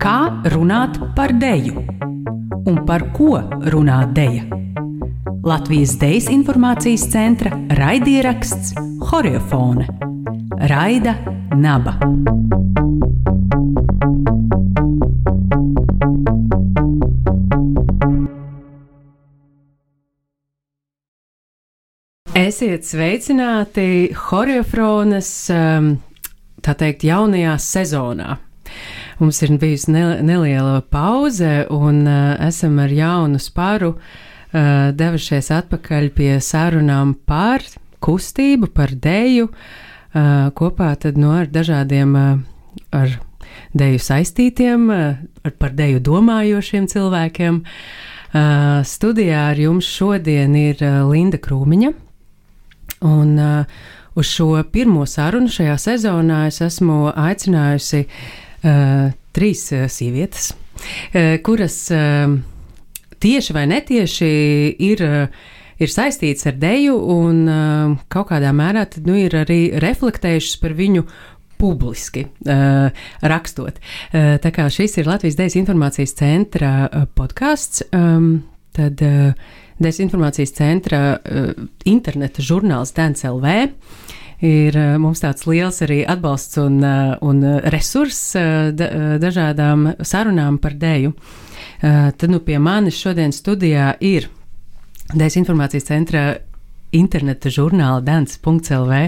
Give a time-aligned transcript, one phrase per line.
[0.00, 0.20] Kā
[0.54, 1.82] runāt par deju?
[2.64, 3.36] Un par ko
[3.68, 4.46] runā deja?
[5.44, 8.72] Latvijas Dejas informācijas centra raidieraksts
[9.10, 9.84] Horiofone
[10.72, 11.18] Raida
[11.52, 11.98] Naba.
[22.50, 25.90] Esiet sveicināti Horiofronas, um,
[26.64, 28.38] tā teikt, jaunajā sezonā.
[29.20, 36.32] Mums ir bijusi neliela pauze, un uh, esam ar jaunu spāru uh, devušies atpakaļ pie
[36.42, 37.62] sarunām par
[38.02, 43.16] kustību, par deju, uh, kopā tad no ar dažādiem ar
[43.78, 44.90] deju saistītiem,
[45.54, 47.64] par deju domājošiem cilvēkiem.
[48.90, 51.98] Studijā ar jums šodien ir Linda Krūmiņa
[53.06, 53.78] Un uh,
[54.14, 59.06] uz šo pirmo sarunu šajā sezonā es esmu aicinājusi uh,
[59.36, 62.36] trīs uh, sievietes, uh, kuras uh,
[63.20, 64.34] tieši vai netieši
[64.90, 65.08] ir.
[65.08, 65.48] Uh,
[65.80, 70.74] ir saistīts ar deju, un uh, kaut kādā mērā tad, nu, ir arī reflektējušas par
[70.76, 71.06] viņu
[71.60, 72.88] publiski uh,
[73.20, 73.80] rakstot.
[74.12, 78.42] Uh, tā kā šis ir Latvijas Dejas informācijas centra uh, podkāsts, um,
[78.76, 79.32] tad uh,
[79.82, 81.52] dezinformācijas centra uh,
[81.88, 83.54] interneta žurnāls Dēns LV.
[84.46, 89.90] Ir uh, mums tāds liels arī atbalsts un, uh, un resurss uh, da, uh, dažādām
[90.00, 91.14] sarunām par dēju.
[91.14, 94.28] Uh, tad nu pie manis šodien studijā ir
[95.16, 96.24] dezinformācijas centra
[96.96, 99.00] interneta žurnāla Dēns.lv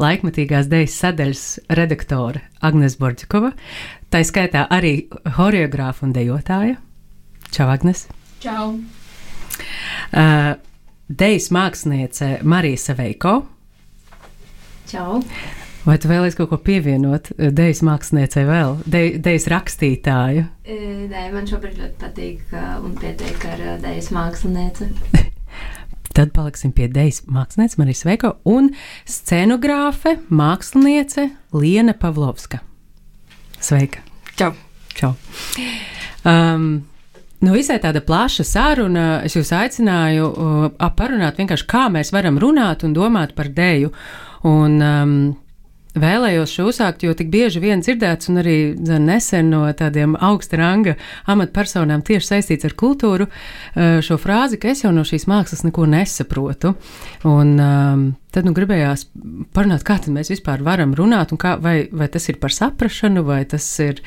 [0.00, 1.44] laikmatīgās dēļas sadaļas
[1.76, 3.52] redaktore Agnēs Borģikova,
[4.12, 4.94] tā skaitā arī
[5.36, 6.80] horeogrāfa un dejotāja.
[7.50, 8.06] Čau, Agnēs!
[8.40, 8.99] Čau!
[10.10, 10.52] Uh,
[11.10, 13.40] Dejas māksliniece Marija Saveiko.
[14.90, 15.20] Čau!
[15.80, 18.78] Vai tu vēlies kaut ko pievienot uh, Dejas māksliniecei vēl?
[18.86, 20.46] Dejas rakstītāju?
[20.64, 20.78] E,
[21.10, 22.54] nē, man šobrīd ļoti patīk
[22.84, 24.90] un pietiek ar Dejas mākslinieci.
[26.16, 28.72] Tad paliksim pie Dejas mākslinieces Marijas Veiko un
[29.08, 32.60] scenogrāfe, māksliniece Liena Pavlovska.
[33.62, 34.02] Sveika!
[34.36, 34.52] Čau!
[34.94, 35.14] Čau.
[36.24, 36.89] Um,
[37.40, 39.04] Nu, visai tāda plaša saruna.
[39.24, 43.94] Es jūs aicināju uh, parunāt vienkārši, kā mēs varam runāt un domāt par dēju.
[44.50, 45.14] Un, um,
[45.98, 50.94] Vēlējos šo uzsākt, jo tik bieži vien dzirdēts, un arī nesen no tādiem augsta ranga
[51.30, 55.88] amatpersonām tieši saistīts ar kultūru, uh, šo frāzi, ka es jau no šīs mākslas neko
[55.90, 56.76] nesaprotu.
[57.26, 59.08] Un um, tad nu gribējās
[59.56, 63.42] parunāt, kā mēs vispār varam runāt, un kā, vai, vai tas ir par saprašanu, vai
[63.50, 63.98] tas ir,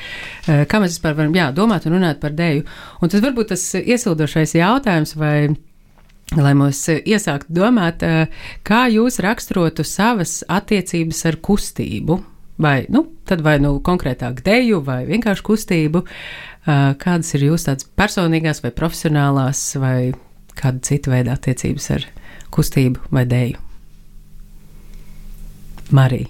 [0.48, 2.64] uh, kā mēs vispār varam jā, domāt un runāt par dēju.
[3.04, 5.36] Un tas varbūt tas iesildošais jautājums, vai
[6.32, 8.26] lai mūs iesāktu domāt, eh,
[8.64, 12.22] kā jūs raksturotu savas attiecības ar kustību.
[12.56, 17.88] Vai, nu, tad vai nu konkrētāk deju, vai vienkārši kustību, eh, kādas ir jūsu tādas
[17.98, 20.14] personīgās vai profesionālās, vai
[20.54, 22.06] kāda cita veida attiecības ar
[22.50, 23.58] kustību vai deju?
[25.90, 26.28] Marija.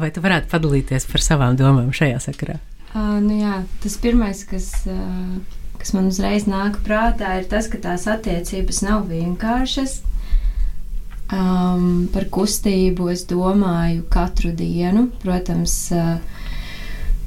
[0.00, 2.60] Vai tu varētu padalīties par savām domām šajā sakarā?
[2.94, 5.40] Uh, nu jā, tas pirmais, kas uh,
[5.86, 10.00] kas man uzreiz nāk prātā, ir tas, ka tās attiecības nav vienkāršas.
[11.30, 16.18] Um, par kustību es domāju katru dienu, protams, uh,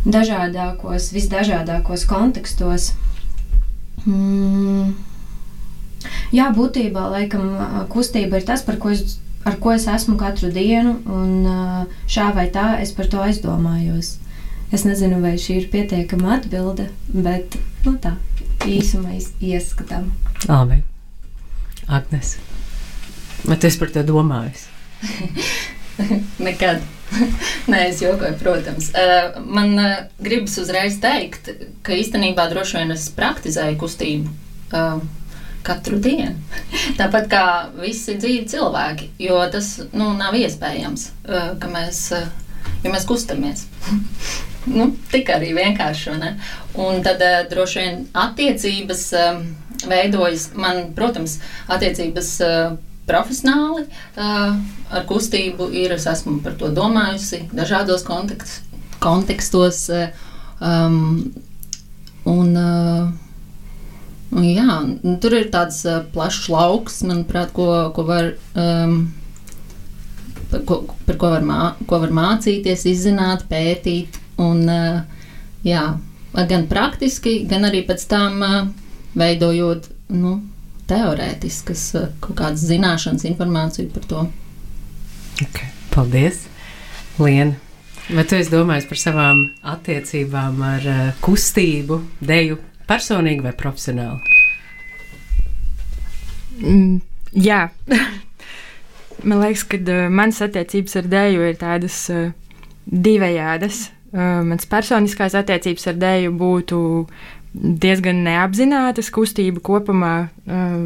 [0.04, 2.92] dažādākos, visdažādākos kontekstos.
[4.04, 4.92] Mm.
[6.36, 10.52] Jā, būtībā laikam uh, kustība ir tas, par ko es, ar ko es esmu katru
[10.52, 14.18] dienu, un uh, šā vai tā es par to aizdomājos.
[14.76, 17.56] Es nezinu, vai šī ir pietiekama atbilde, bet
[17.88, 18.18] nu, tā
[18.68, 20.10] īsumā ieskatām.
[20.48, 20.82] Labi.
[21.90, 22.36] Agnes,
[23.46, 24.68] vai tu esi par to domājis?
[26.46, 26.84] Nekad.
[27.70, 28.92] Nē, es jokoju, protams.
[28.94, 31.50] Uh, man uh, gribas uzreiz teikt,
[31.82, 35.02] ka īstenībā droši vien es praktizēju kustību uh,
[35.66, 36.36] katru dienu.
[37.00, 37.46] Tāpat kā
[37.80, 42.30] visi dzīvi cilvēki, jo tas nu, nav iespējams, uh, ka mēs, uh,
[42.86, 43.66] ja mēs kustamies.
[44.68, 46.18] nu, tik arī vienkārši.
[46.80, 49.42] Un tad uh, droši vien attiecības uh,
[49.88, 51.38] veidojas, man, protams,
[51.72, 52.74] attiecības uh,
[53.10, 54.58] profesionāli uh,
[54.90, 55.96] ar kustību ir.
[55.96, 58.62] Es esmu par to domājusi dažādos kontekst,
[59.04, 59.88] kontekstos.
[59.94, 60.12] Uh,
[60.60, 61.32] um,
[62.28, 63.10] un, uh,
[64.30, 64.76] Jā,
[65.24, 67.66] tur ir tāds uh, plašs lauks, manuprāt, ko,
[67.96, 69.08] ko var, um,
[70.70, 74.19] ko, par ko var, mā, ko var mācīties, izzināt, pētīt.
[74.40, 75.02] Un, eh,
[75.68, 75.84] jā,
[76.34, 78.60] gan praktiski, gan arī pēc tam eh,
[79.20, 80.36] veidojot nu,
[80.90, 84.28] teorētiskas eh, kaut kādas zināšanas, informāciju par to.
[85.44, 86.46] Okay, paldies!
[87.20, 87.58] Liena,
[88.08, 90.86] vai tu esi domājis par savām attiecībām ar
[91.20, 94.38] kustību, deju, personīgi vai profesionāli?
[96.60, 97.00] Mm,
[97.36, 97.66] jā.
[99.24, 102.30] Man liekas, ka uh, manas attiecības ar dēļu ir tādas uh,
[102.88, 103.90] divējādas.
[104.10, 106.80] Uh, mans personiskās attiecības ar dēļu būtu
[107.54, 109.12] diezgan neapzinātas.
[109.14, 110.14] Kustība kopumā,
[110.50, 110.80] uh,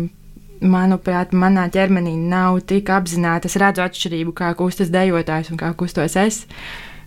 [0.60, 3.48] manuprāt, manā ķermenī nav tik apzināta.
[3.48, 6.44] Es redzu atšķirību, kā kustas dejotājs un kā kustos es.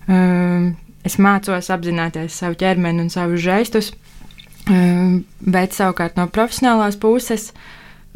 [0.08, 0.72] Uh,
[1.04, 7.50] es mācos apzināties savu ķermeni un savus žestus, uh, bet savukārt no profesionālās puses.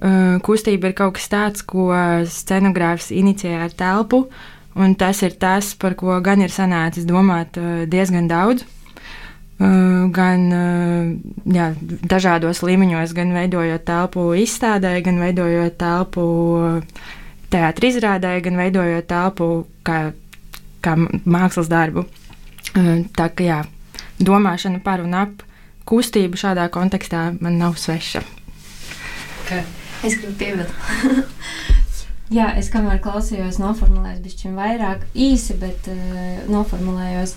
[0.00, 1.92] Uh, kustība ir kaut kas tāds, ko
[2.24, 4.24] scenogrāfs inicijē ar telpu,
[4.80, 8.64] un tas ir tas, par ko gan ir sanācis domāt eh, diezgan daudz.
[9.60, 10.46] Eh, gan
[11.44, 11.66] jā,
[12.08, 16.24] dažādos līmeņos, gan veidojot telpu izstādē, gan veidojot telpu
[17.52, 19.50] teātris izrādē, gan veidojot telpu
[19.84, 20.00] kā,
[20.80, 22.06] kā mākslas darbu.
[22.70, 23.60] Tā kā jā,
[24.22, 25.42] domāšana par un ap
[25.90, 28.22] kustību šādā kontekstā man nav sveša.
[29.42, 29.64] Okay.
[30.06, 30.72] Es gribu piebilst.
[32.30, 37.34] Jā, es kamēr klausījos, noformulējos bišķiņ vairāk īsi, bet uh, noformulējos,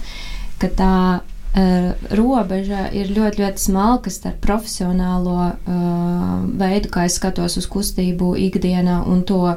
[0.62, 7.58] ka tā uh, robeža ir ļoti, ļoti smalka starp profesionālo uh, veidu, kā es skatos
[7.58, 9.56] uz kustību ikdienā un to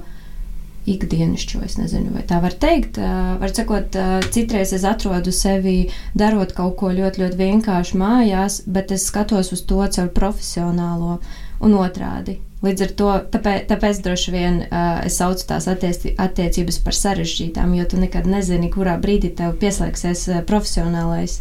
[0.86, 1.60] ikdienišķo.
[1.66, 2.96] Es nezinu, vai tā var teikt.
[2.96, 8.62] Uh, var sakot, uh, citreiz es atrodu sevi darot kaut ko ļoti, ļoti vienkārši mājās,
[8.64, 11.18] bet es skatos uz to caur profesionālo
[11.64, 12.40] un otrādi.
[12.64, 17.74] Līdz ar to tāpēc, tāpēc droši vien uh, es saucu tās attieci, attiecības par sarežģītām,
[17.76, 21.38] jo tu nekad nezini, kurā brīdī tev pieslēgsies uh, profesionālais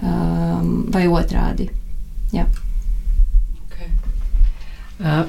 [0.00, 1.68] um, vai otrādi.
[2.32, 2.46] Jā.
[3.68, 3.90] Okay.
[4.96, 5.28] Uh,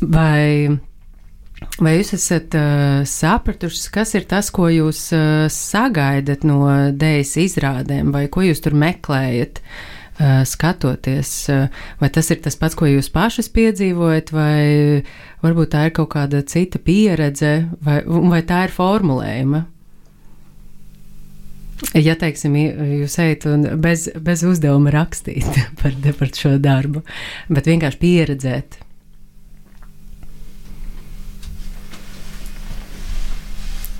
[0.00, 0.78] vai,
[1.82, 6.62] vai jūs esat uh, sapratuši, kas ir tas, ko jūs uh, sagaidat no
[6.94, 9.58] dēļas izrādēm, vai ko jūs tur meklējat?
[9.58, 10.01] Uh,
[10.46, 15.02] skatoties, uh, vai tas ir tas pats, ko jūs pašas piedzīvojat, vai
[15.42, 17.54] varbūt tā ir kaut kāda cita pieredze,
[17.84, 19.64] vai, vai tā ir formulējuma?
[21.98, 22.54] Ja, teiksim,
[23.02, 25.48] jūs ejat un bez, bez uzdevuma rakstīt
[25.80, 27.02] par, par šo darbu,
[27.50, 28.78] bet vienkārši pieredzēt.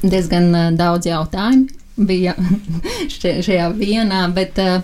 [0.02, 2.34] Diezgan daudz jautājumu bija
[3.12, 4.80] šajā vienā, bet uh,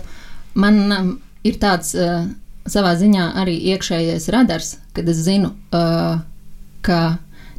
[0.59, 1.09] man um,
[1.47, 2.27] ir tāds uh,
[2.69, 6.19] savā ziņā arī iekšējais radars, kad es zinu, uh,
[6.85, 6.99] ka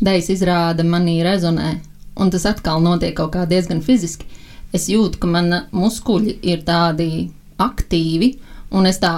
[0.01, 1.75] dejas izrāda manī rezonē,
[2.21, 4.29] un tas atkal notiek kaut kā diezgan fiziski.
[4.77, 7.31] Es jūtu, ka mana muskuļi ir tādi
[7.61, 8.37] aktīvi,
[8.71, 9.15] un es tā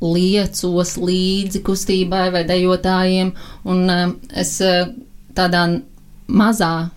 [0.00, 3.32] liecos līdzi kustībai vai dejotājiem,
[3.68, 4.90] un uh, es uh,
[5.36, 5.66] tādā
[6.28, 6.90] mazā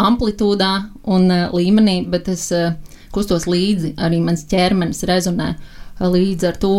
[0.00, 0.72] amplitūdā
[1.04, 2.72] un uh, līmenī, bet es uh,
[3.14, 5.54] kustos līdzi, arī mans ķermenis rezonē.
[6.02, 6.76] Līdz ar to,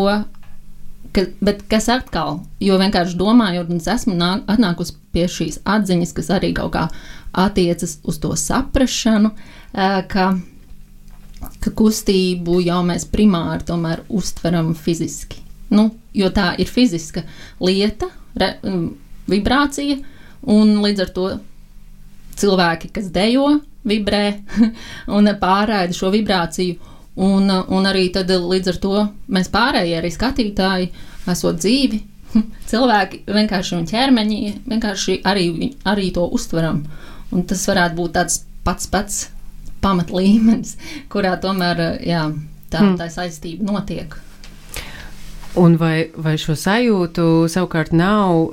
[1.15, 6.15] ka, bet kas atkal, jo vienkārši domājot, un es esmu nāk, atnākusi pie šīs atziņas,
[6.17, 6.87] kas arī kaut kā
[7.43, 9.33] attiecas uz to saprašanu,
[10.09, 10.25] ka,
[11.63, 15.41] ka kustību jau mēs primāri tomēr uztveram fiziski.
[15.73, 17.23] Nu, jo tā ir fiziska
[17.63, 18.51] lieta, re,
[19.29, 19.97] vibrācija,
[20.53, 21.27] un līdz ar to
[22.37, 23.47] cilvēki, kas dejo,
[23.87, 24.23] vibrē
[25.17, 26.91] un pārraida šo vibrāciju.
[27.23, 29.01] Un, un arī tad līdz ar to
[29.35, 30.87] mēs pārējie, arī skatītāji,
[31.29, 31.99] esot dzīvi,
[32.71, 35.45] cilvēki vienkārši un ķermeņi vienkārši arī,
[35.89, 36.81] arī to uztveram.
[37.33, 39.21] Un tas varētu būt tāds pats pats
[39.83, 40.75] pamatlīmenis,
[41.13, 42.27] kurā tomēr jā,
[42.71, 42.97] tā, hmm.
[42.99, 44.17] tā saistība notiek.
[45.59, 48.47] Un vai, vai šo sajūtu savukārt nav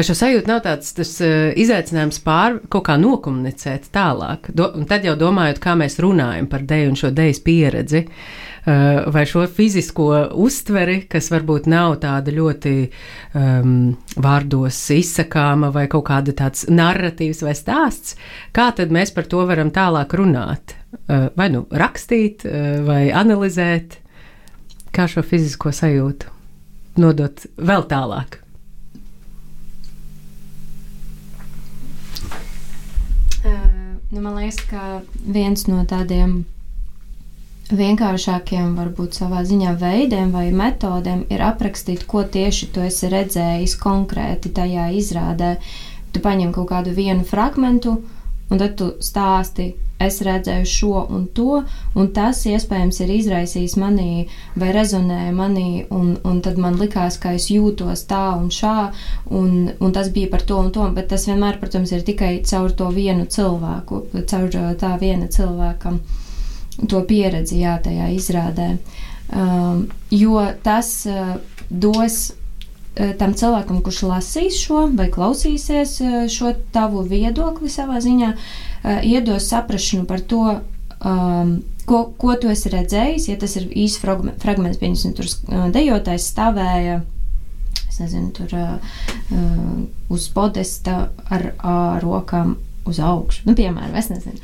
[0.00, 4.48] Vai šo sajūtu nav tāds tas, uh, izaicinājums pār kaut kā nokomunicēt tālāk?
[4.56, 9.10] Do, un tad jau domājot, kā mēs runājam par deju un šo dejas pieredzi, uh,
[9.12, 10.08] vai šo fizisko
[10.40, 13.76] uztveri, kas varbūt nav tāda ļoti um,
[14.16, 18.16] vārdos izsakāma, vai kaut kāda tāds narratīvs vai stāsts,
[18.56, 20.78] kā tad mēs par to varam tālāk runāt?
[20.96, 24.00] Uh, vai nu rakstīt, uh, vai analizēt,
[24.96, 26.38] kā šo fizisko sajūtu
[27.04, 28.46] nodot vēl tālāk?
[34.10, 36.40] Nu, man liekas, ka viens no tādiem
[37.70, 44.50] vienkāršākiem, varbūt savā ziņā veidiem vai metodēm ir aprakstīt, ko tieši tu esi redzējis konkrēti
[44.56, 45.52] tajā izrādē.
[46.10, 48.00] Tu paņem kaut kādu vienu fragmentu
[48.50, 51.60] un tad tu stāsti, es redzēju šo un to,
[51.98, 54.26] un tas iespējams ir izraisījis manī
[54.58, 58.76] vai rezonēja manī, un, un tad man likās, ka es jūtos tā un šā,
[59.36, 62.72] un, un tas bija par to un to, bet tas vienmēr, protams, ir tikai caur
[62.72, 64.02] to vienu cilvēku,
[64.32, 65.94] caur tā viena cilvēka
[66.88, 68.72] to pieredzi, jā, tajā izrādē.
[69.30, 71.36] Um, jo tas uh,
[71.70, 72.32] dos
[72.94, 79.46] tam cilvēkam, kurš lasīs šo vai klausīsies eh, šo tavu viedokli savā ziņā, eh, iedos
[79.52, 80.58] saprašanu par to,
[80.98, 81.54] um,
[81.86, 83.28] ko, ko tu esi redzējis.
[83.30, 85.30] Ja tas ir īsts fragments, piemēram, tur
[85.74, 87.00] dejotājs stāvēja.
[87.90, 88.98] Es nezinu, tur uh,
[90.14, 92.56] uz podesta ar uh, rokām
[92.90, 93.46] uz augšu.
[93.48, 94.38] Nu, piemēram, es nezinu.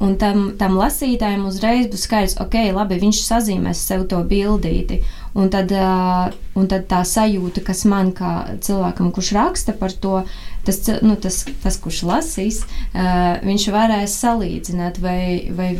[0.00, 5.02] Un tam, tam lasītājam uzreiz būs skaidrs, ok, labi, viņš sazīmēs sev to bildīti.
[5.36, 10.22] Un tad, uh, un tad tā sajūta, kas man kā cilvēkam, kurš raksta par to,
[10.66, 15.74] tas, nu, tas, tas kurš lasīs, uh, viņš varēs salīdzināt vai, vai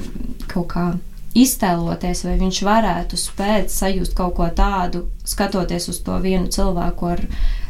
[0.52, 0.90] kaut kā
[1.36, 7.24] iztēloties, vai viņš varētu spēt sajust kaut ko tādu, skatoties uz to vienu cilvēku ar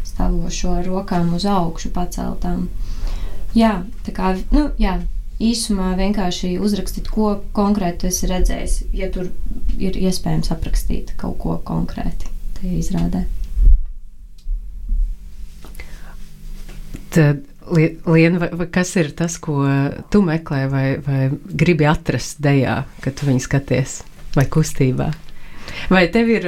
[0.08, 2.68] stāvošo rokām uz augšu paceltām.
[3.56, 5.00] Jā, tā kā, nu, jā,
[5.42, 9.30] īsumā vienkārši uzrakstīt, ko konkrēti esi redzējis, ja tur
[9.80, 13.24] ir iespējams aprakstīt kaut ko konkrēti tajā izrādē.
[17.10, 19.62] Tad, Liena, kas ir tas, ko
[20.10, 24.00] tu meklē, vai, vai gribi atrast dejā, kad tu viņu skaties,
[24.34, 25.10] vai kustībā?
[25.90, 26.46] Vai tev ir,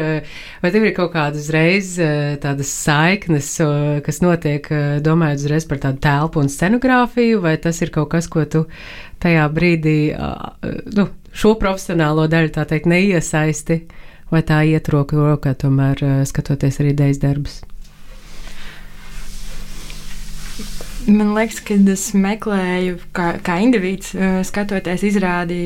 [0.62, 3.48] vai tev ir kaut kādas uzreiz eh, tādas saiknes,
[4.06, 8.28] kas notiek, eh, domājot uzreiz par tādu telpu un scenogrāfiju, vai tas ir kaut kas,
[8.30, 8.64] ko tu
[9.22, 9.98] tajā brīdī,
[10.96, 13.82] nu, šo profesionālo daļu tā teikt neiesaisti,
[14.32, 17.60] vai tā iet roku rokā tomēr eh, skatoties arī idejas darbus?
[21.02, 24.12] Man liekas, ka es meklēju, kā, kā indivīds,
[24.46, 25.64] skatoties izrādi,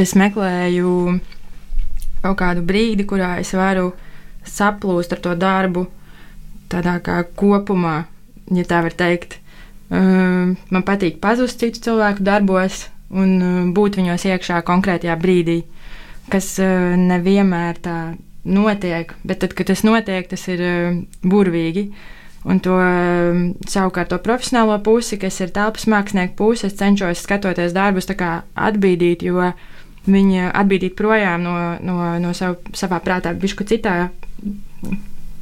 [0.00, 0.94] es meklēju
[2.22, 3.90] kaut kādu brīdi, kurā es varu
[4.46, 5.86] saplūst ar to darbu,
[6.72, 8.04] tādā kā kopumā,
[8.54, 9.38] ja tā var teikt.
[9.90, 15.64] Um, man patīk pazust citu cilvēku darbos un um, būt viņos iekšā konkrētajā brīdī,
[16.30, 17.96] kas uh, nevienmēr tā
[18.46, 20.62] notiek, bet tad, kad tas notiek, tas ir
[21.26, 21.90] burvīgi.
[22.48, 22.72] Un to
[23.68, 29.42] savukārt to profesionālo pusi, kas ir telpas mākslinieku puse, es cenšos skatoties darbus atbīdīt, jo
[29.44, 29.58] uh,
[30.08, 34.10] viņa atbīdīt projām no, no, no savu, savā prātā, bišku citā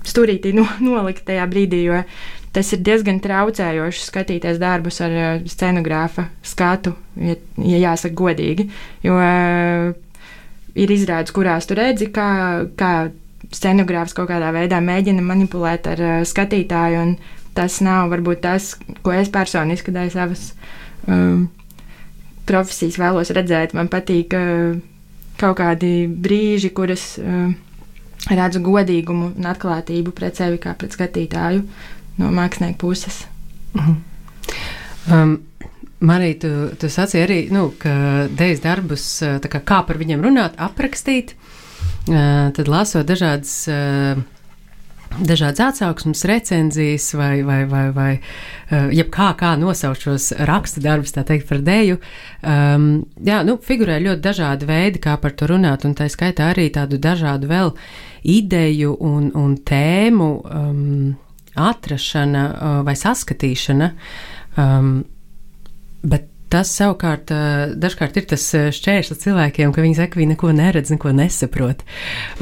[0.08, 2.02] stūrītī no, nolikt tajā brīdī, jo
[2.54, 8.68] tas ir diezgan traucējoši skatīties darbus ar uh, scenogrāfa skatu, ja, ja jāsaka godīgi.
[9.04, 9.90] Jo uh,
[10.78, 12.28] ir izrādes, kurās tu redzi, kā,
[12.78, 12.92] kā
[13.54, 17.14] scenogrāfs kaut kādā veidā mēģina manipulēt ar uh, skatītāju, un
[17.58, 18.72] tas nav varbūt tas,
[19.04, 20.50] ko es personiski dēļ savas.
[21.08, 21.48] Um,
[22.48, 23.74] profesijas vēlos redzēt.
[23.76, 24.34] Man patīk
[25.38, 27.12] kaut kādi brīži, kuras
[28.28, 31.62] redzu godīgumu un atklātību pret sevi kā pret skatītāju
[32.18, 33.26] no mākslinieka puses.
[33.74, 33.94] -huh.
[35.12, 35.38] um.
[36.00, 37.90] Marija, tu, tu sacīji arī, nu, ka
[38.30, 39.04] dēļas darbus,
[39.50, 41.32] kā, kā par viņiem runāt, aprakstīt,
[42.06, 43.66] tad lasot dažādas
[45.16, 51.24] dažādas atsauksmes, recenzijas vai, vai, vai, vai uh, jebkā kā nosaukt šos raksta darbus, tā
[51.28, 51.98] teikt, par dēju.
[52.42, 52.88] Um,
[53.24, 57.00] jā, nu, figurē ļoti dažādi veidi, kā par to runāt, un tā skaitā arī tādu
[57.02, 57.74] dažādu vēl
[58.28, 60.88] ideju un, un tēmu um,
[61.58, 63.92] atrašana uh, vai saskatīšana.
[64.58, 64.98] Um,
[66.08, 67.28] bet Tas savukārt
[67.76, 71.82] dažkārt ir tas šķērslis cilvēkiem, ka viņi saka, ka viņi neko neredz, neko nesaprot.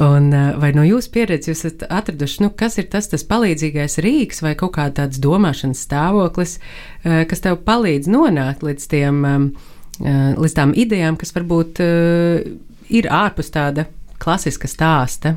[0.02, 0.28] Un,
[0.62, 4.54] vai no jūsu pieredzes jūs esat atraduši, nu, kas ir tas, tas palīdzīgais rīks vai
[4.58, 6.60] kaut kāds tāds domāšanas stāvoklis,
[7.02, 9.18] kas tev palīdz nonākt līdz, tiem,
[9.98, 13.88] līdz tām idejām, kas varbūt ir ārpus tāda
[14.22, 15.34] klasiska stāsta?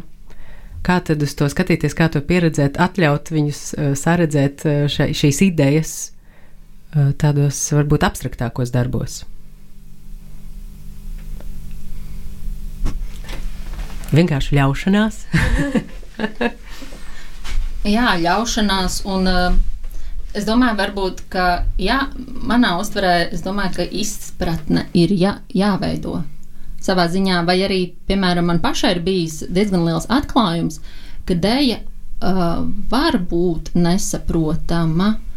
[0.85, 3.65] Kā tad uz to skatīties, kā to pieredzēt, atļaut viņus
[3.99, 5.97] saredzēt še, šīs idejas?
[6.89, 9.19] Eh, tādos varbūt abstraktākos darbos.
[14.09, 15.19] Vienkārši ļaušanās.
[17.95, 18.95] jā, ļaušanās.
[19.05, 19.59] Un, uh,
[20.33, 21.45] es domāju, varbūt, ka
[21.77, 21.99] jā,
[22.49, 26.23] manā uztverē, es domāju, ka izpratne ir jā, jāveido
[26.81, 30.81] savā ziņā, vai arī, piemēram, man pašai ir bijis diezgan liels atklājums,
[31.29, 32.53] ka dēļa uh,
[32.89, 35.28] var būt nesaprotama Eh,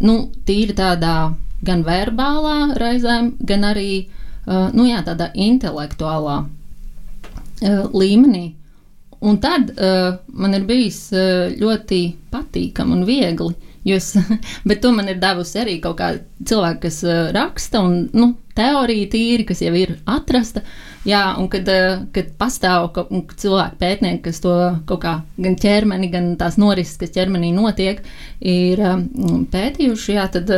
[0.00, 0.14] nu,
[0.48, 1.32] tīri tādā
[1.66, 4.06] gan verbālā reizēm, gan arī
[4.46, 6.38] nu, jā, tādā intelektuālā
[7.92, 8.46] līmenī.
[9.20, 11.98] Un tad uh, man ir bijis uh, ļoti
[12.32, 13.52] patīkami un viegli
[13.84, 14.14] Es,
[14.68, 19.08] bet to man ir devusi arī kaut kāda cilvēka, kas uh, raksta, un nu, teorija
[19.12, 20.60] tīri, kas jau ir atrasta.
[21.08, 23.06] Jā, un kad, uh, kad pastāv ka,
[23.40, 24.52] cilvēki pētnieki, kas to
[24.88, 28.02] kaut kā gan ķermeni, gan tās norises, kas ķermenī notiek,
[28.44, 30.52] ir um, pētījuši, jā, tad.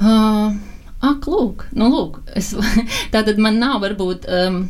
[0.00, 0.58] Uh,
[1.00, 2.52] ak, lūk, nu, lūk es,
[3.12, 4.62] tā tad man nav varbūt um,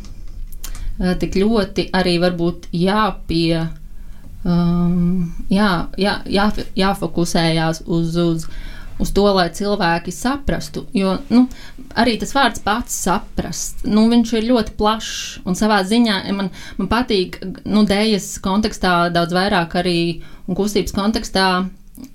[1.19, 3.65] tik ļoti arī varbūt jāpie
[4.45, 6.47] um, jā, jā, jā,
[6.77, 8.47] jāfokusējās uz, uz,
[9.01, 10.85] uz to, lai cilvēki saprastu.
[10.95, 11.45] Jo nu,
[11.99, 16.91] arī tas vārds pats saprast, nu, viņš ir ļoti plašs un savā ziņā man, man
[16.91, 19.99] patīk nu, dēļas kontekstā daudz vairāk arī
[20.47, 21.51] un kustības kontekstā.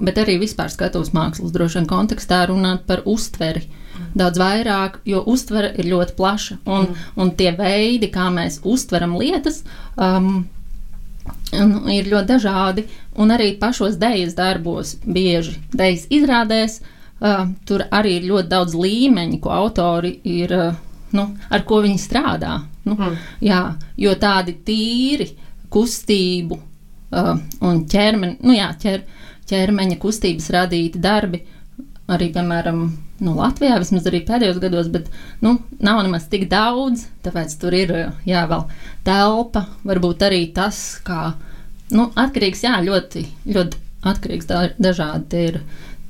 [0.02, 3.68] Bet arī vispār skatuves mākslas droši vien kontekstā runāt par uztveri
[4.16, 6.58] daudz vairāk, jo uztvere ir ļoti plaša.
[6.64, 7.06] Un, mm.
[7.22, 9.62] un tie veidi, kā mēs uztveram lietas,
[9.94, 10.46] um,
[11.92, 12.86] ir ļoti dažādi,
[13.23, 19.40] un arī pašos dēļas darbos, bieži dēļas izrādēs, uh, tur arī ir ļoti daudz līmeņu,
[19.42, 20.78] ko autori ir, uh,
[21.16, 22.58] nu, ar ko viņi strādā.
[22.87, 23.18] Nu, mm.
[23.42, 23.62] jā,
[23.99, 25.30] jo tādi tīri
[25.73, 27.35] kustību uh,
[27.66, 29.02] un ķermeni, nu jā, ķer,
[29.50, 31.42] ķermeņa kustības radīti darbi,
[32.06, 32.85] arī, piemēram,
[33.26, 35.08] nu, Latvijā, vismaz arī pēdējos gados, bet
[35.42, 37.94] nu, nav nemaz tik daudz, tāpēc tur ir
[38.28, 38.66] jā, vēl
[39.06, 41.32] telpa, varbūt arī tas, kā
[41.94, 45.60] nu, atkarīgs, jā, ļoti, ļoti atkarīgs da, dažādi ir,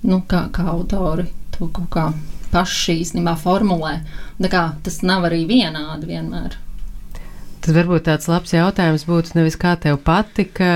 [0.07, 2.07] nu, kā, kā autori to kaut kā
[2.53, 3.99] paši īstenībā formulē.
[4.41, 6.57] Tā kā tas nav arī vienādi vienmēr.
[7.67, 10.69] Tad varbūt tāds labs jautājums būtu nevis kā tev patika,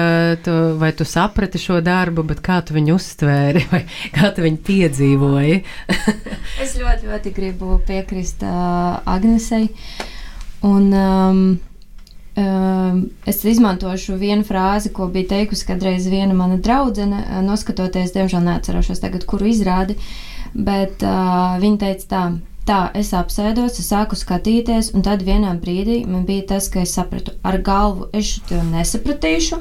[0.43, 4.59] tu, vai tu saprati šo darbu, bet kā tu viņu uztvēri, vai kā tu viņu
[4.67, 5.61] piedzīvoji.
[6.65, 9.69] es ļoti, ļoti gribu piekrist uh, Agnesei.
[10.67, 11.45] Un, um,
[13.31, 19.27] es izmantošu vienu frāzi, ko bija teikusi kādreiz viena mana draudzene, noskatoties, diemžēl neatceros tagad,
[19.29, 19.99] kuru izrādi,
[20.55, 22.23] bet uh, viņa teica tā
[22.71, 26.93] Tā es apsēdos, es sāku skatīties, un tad vienā brīdī man bija tas, ka es
[26.95, 29.59] sapratu, ar galvu es to nesapratīšu.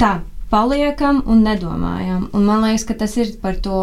[0.00, 0.12] Tā,
[0.52, 2.28] paliekam un nedomājam.
[2.32, 3.80] Un man liekas, ka tas ir par to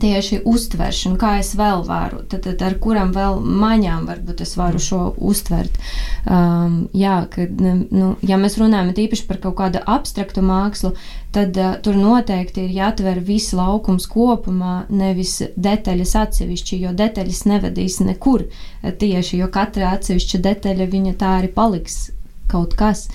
[0.00, 4.80] tieši uztveršanu, kā es vēl varu, tad, tad ar kurām vēl maņām varbūt es varu
[4.80, 5.76] šo uztvert.
[6.24, 10.94] Um, jā, kad, nu, ja mēs runājam īpaši par kaut kādu abstraktu mākslu,
[11.36, 18.00] tad uh, tur noteikti ir jāatver viss laukums kopumā, nevis detaļas atsevišķi, jo detaļas nevedīs
[18.04, 18.48] nekur
[18.82, 22.06] tieši, jo katra atsevišķa detaļa viņa tā arī paliks
[22.50, 23.08] kaut kas.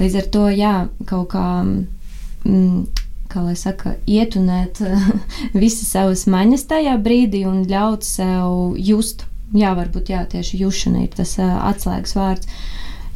[0.00, 0.76] Līdz ar to, jā,
[1.08, 1.48] kaut kā.
[2.46, 2.86] Mm,
[3.36, 4.80] kā lai saka, ietunēt
[5.62, 9.26] visas savas maņas tajā brīdī un ļaut sev just.
[9.54, 12.48] Jā, varbūt jā, tieši jušana ir tas atslēgas vārds.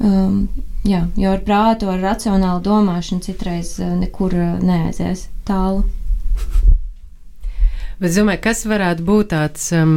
[0.01, 0.45] Um,
[0.87, 5.83] jā, jo ar prātu, ar racionālu domāšanu citreiz nekur neaizies tālu.
[8.01, 9.97] Bet domāju, kas varētu būt tāds um,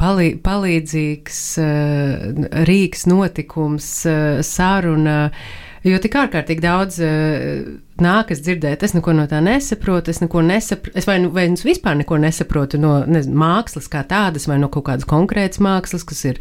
[0.00, 5.18] palī, palīdzīgs uh, rīks, notikums, uh, saruna.
[5.28, 7.64] Uh, Jo tik ārkārtīgi daudz uh,
[8.02, 11.64] nākas dzirdēt, es neko no tā nesaprotu, es neko nesaprotu, es vai, nu, vai es
[11.66, 16.22] vispār neko nesaprotu no nezinu, mākslas kā tādas, vai no kaut kādas konkrētas mākslas, kas
[16.30, 16.40] ir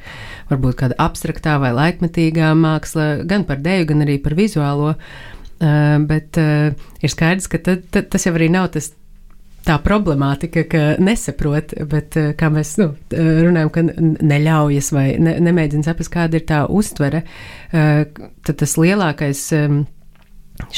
[0.52, 4.94] varbūt kāda abstraktā vai laikmetīgā māksla, gan par dēļu, gan arī par vizuālo.
[5.62, 8.94] Uh, bet uh, ir skaidrs, ka tad, tad, tas jau arī nav tas
[9.66, 15.88] tā problemātika, ka nesaprot, bet eh, kā mēs nu, runājam, ka neļaujas vai ne, nemēģina
[15.88, 17.24] saprast, kāda ir tā uztvere,
[17.72, 18.04] eh,
[18.46, 19.84] tad tas lielākais ehm,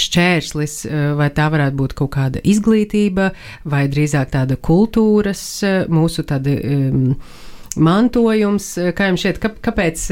[0.03, 3.31] šķērslis, eh, vai tā varētu būt kaut kāda izglītība,
[3.69, 5.43] vai drīzāk tāda kultūras,
[5.91, 7.13] mūsu tāda um,
[7.83, 10.07] mantojums, kā jums šķiet, kāpēc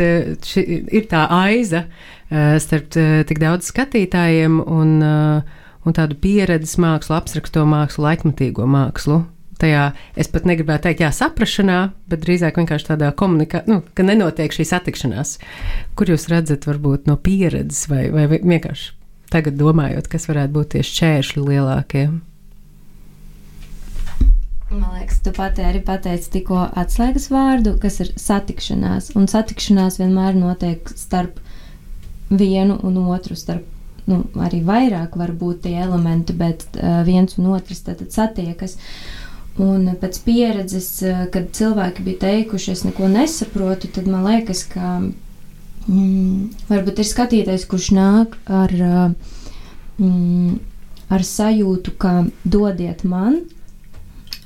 [0.47, 1.85] ši, ir tā aiza
[2.31, 2.95] starp
[3.27, 9.23] tik daudz skatītājiem un uh, un tādu pieredzes mākslu, abstrakto mākslu, laikmatīgo mākslu.
[9.61, 14.53] Tajā es pat negribētu teikt, jā, saprašanā, bet drīzāk vienkārši tādā komunikācijā, nu, ka nenotiek
[14.55, 15.35] šī satikšanās.
[15.97, 18.95] Kur jūs redzat, varbūt no pieredzes, vai, vai vienkārši
[19.31, 22.07] tagad domājot, kas varētu būt tie šķēršļi lielākie?
[24.71, 29.11] Man liekas, tu pati arī pateici tikko atslēgas vārdu, kas ir satikšanās.
[29.19, 31.41] Un satikšanās vienmēr notiek starp
[32.31, 33.67] vienu un otru, starp
[34.09, 38.77] nu, arī vairāk var būt tie elementi, bet uh, viens un otrs tad, tad satiekas.
[39.61, 44.97] Un pēc pieredzes, uh, kad cilvēki bija teikuši, es neko nesaprotu, tad man liekas, ka
[45.01, 48.75] mm, varbūt ir skatītājs, kurš nāk ar,
[49.99, 50.59] mm,
[51.11, 53.41] ar sajūtu, ka dodiet man,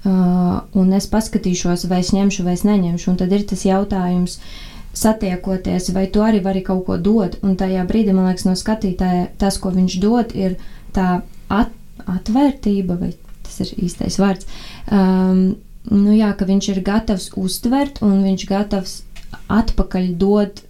[0.04, 3.12] uh, un es paskatīšos, vai es ņemšu vai es neņemšu.
[3.14, 7.38] Un tad ir tas jautājums, uh, satiekoties, vai tu arī vari kaut ko dot.
[7.44, 10.58] Un tajā brīdī, man liekas, no skatītāja tas, ko viņš dod, ir
[10.96, 11.74] tā at,
[12.06, 13.14] atvērtība, vai
[13.46, 14.48] tas ir īstais vārds.
[14.92, 15.58] Um,
[15.92, 18.96] nu, jā, ka viņš ir gatavs uztvert un viņš gatavs
[19.52, 20.64] atpakaļ dot.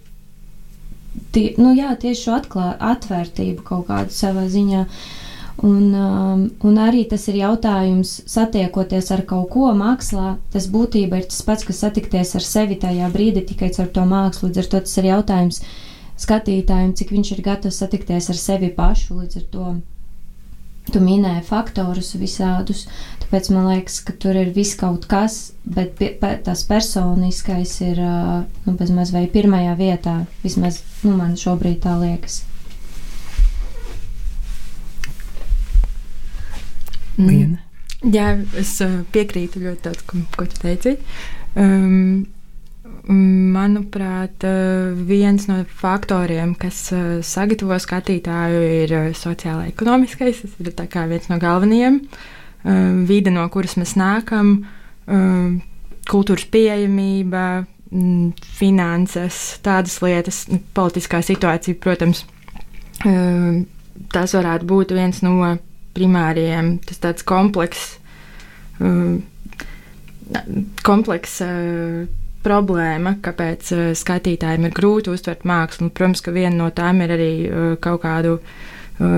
[1.32, 4.84] Tie, nu, jā, tieši šo atklā, atvērtību kaut kādu savā ziņā.
[5.64, 11.28] Un, um, un arī tas ir jautājums, satiekoties ar kaut ko mākslā, tas būtībā ir
[11.30, 14.50] tas pats, kas satikties ar sevi tajā brīdī tikai ar to mākslu.
[14.50, 15.62] Līdz ar to tas ir jautājums
[16.20, 19.16] skatītājiem, cik viņš ir gatavs satikties ar sevi pašu.
[19.22, 19.76] Līdz ar to
[20.92, 22.84] tu minēji faktorus visādus,
[23.24, 28.02] tāpēc man liekas, ka tur ir viss kaut kas, bet pie, pe, tas personiskais ir
[28.02, 30.18] nu, bezmaz vai pirmajā vietā.
[30.44, 32.42] Vismaz nu, man šobrīd tā liekas.
[37.16, 37.60] Liena.
[38.04, 38.76] Jā, es
[39.12, 40.96] piekrītu ļoti daudz, ko, ko tu teici.
[41.56, 42.26] Um,
[43.06, 44.42] Manuprāt,
[45.06, 46.88] viens no faktoriem, kas
[47.22, 50.40] sagatavo skatītāju, ir sociālais-ekonomiskais.
[50.42, 50.72] Tas ir
[51.12, 52.00] viens no galvenajiem.
[53.06, 54.56] Vide, no kuras mēs nākam,
[56.10, 57.44] kultūras pieejamība,
[58.58, 60.42] finanses, tādas lietas,
[60.74, 62.24] politiskā situācija, protams,
[64.10, 65.54] tas varētu būt viens no
[65.96, 66.76] primāriem.
[66.86, 67.96] Tas tāds komplekss,
[70.86, 71.42] komplekss
[72.46, 75.88] problēma, kāpēc uh, skatītājiem ir grūti uztvert mākslu.
[75.88, 79.16] Un, protams, ka viena no tām ir arī uh, kaut kādu uh,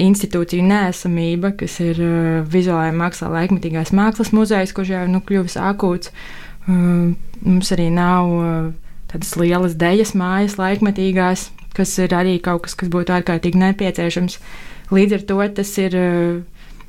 [0.00, 5.58] institūciju nēsamība, kas ir uh, vizuālajā mākslā laikmetīgās mākslas muzejs, kurš jau ir nu, kļuvis
[5.60, 6.12] akūts.
[6.62, 8.70] Uh, mums arī nav uh,
[9.10, 14.38] tādas lielas dejas mājas laikmetīgās, kas ir arī kaut kas, kas būtu ārkārtīgi nepieciešams.
[14.92, 15.98] Līdz ar to tas ir.
[15.98, 16.40] Uh,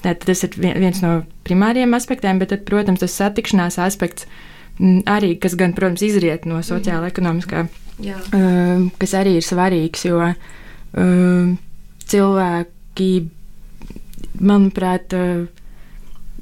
[0.03, 4.25] Tas ir viens no primāriem aspektiem, bet, tad, protams, tas satikšanās aspekts
[4.81, 7.67] Mm, arī, kas gan, protams, izriet no sociāla ekonomiskā,
[8.01, 11.51] uh, kas arī ir svarīgs, jo uh,
[12.09, 13.09] cilvēki,
[14.41, 15.13] manuprāt,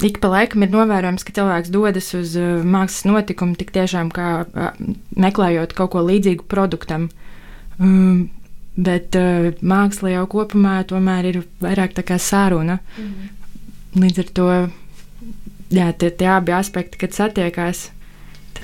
[0.01, 4.29] ik pa laikam ir novērojams, ka cilvēks dodas uz mākslas notikumu tik tiešām kā
[5.19, 7.09] meklējot kaut ko līdzīgu produktam.
[8.75, 12.79] Bet uh, māksla jau kopumā tomēr ir vairāk tā kā sāruna.
[12.95, 13.31] Mm.
[14.01, 14.47] Līdz ar to
[15.71, 17.89] jā, tie, tie abi aspekti, kad satiekās,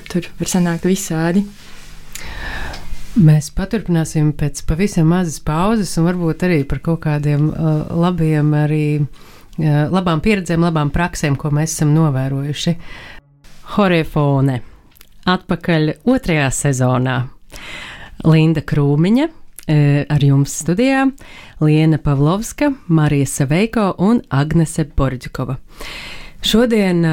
[0.08, 1.44] tur var sanākt visādi.
[3.18, 8.84] Mēs paturpināsim pēc pavisam mazas pauzes, un varbūt arī par kaut kādiem uh, labiem, arī
[9.02, 12.76] uh, labām pieredzēm, labām praksēm, ko mēs esam novērojuši.
[13.74, 14.60] Horefone
[15.28, 17.18] atpakaļ otrajā sezonā.
[18.28, 19.28] Linda Krūmiņa
[19.68, 21.06] ar jums studijā,
[21.60, 25.58] Liena Pavlovska, Marija Saveiko un Agnese Borģikova.
[26.42, 27.04] Šodien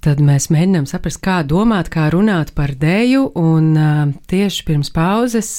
[0.00, 3.74] Tad mēs mēģinām saprast, kā domāt, kā runāt par dēju, un
[4.32, 5.50] tieši pirms pauzes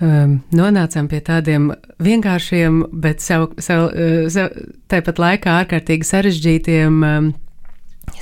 [0.00, 1.68] nonācām pie tādiem
[2.04, 3.90] vienkāršiem, bet sev, sev,
[4.32, 4.56] sev
[4.88, 7.04] tāpat laikā ārkārtīgi sarežģītiem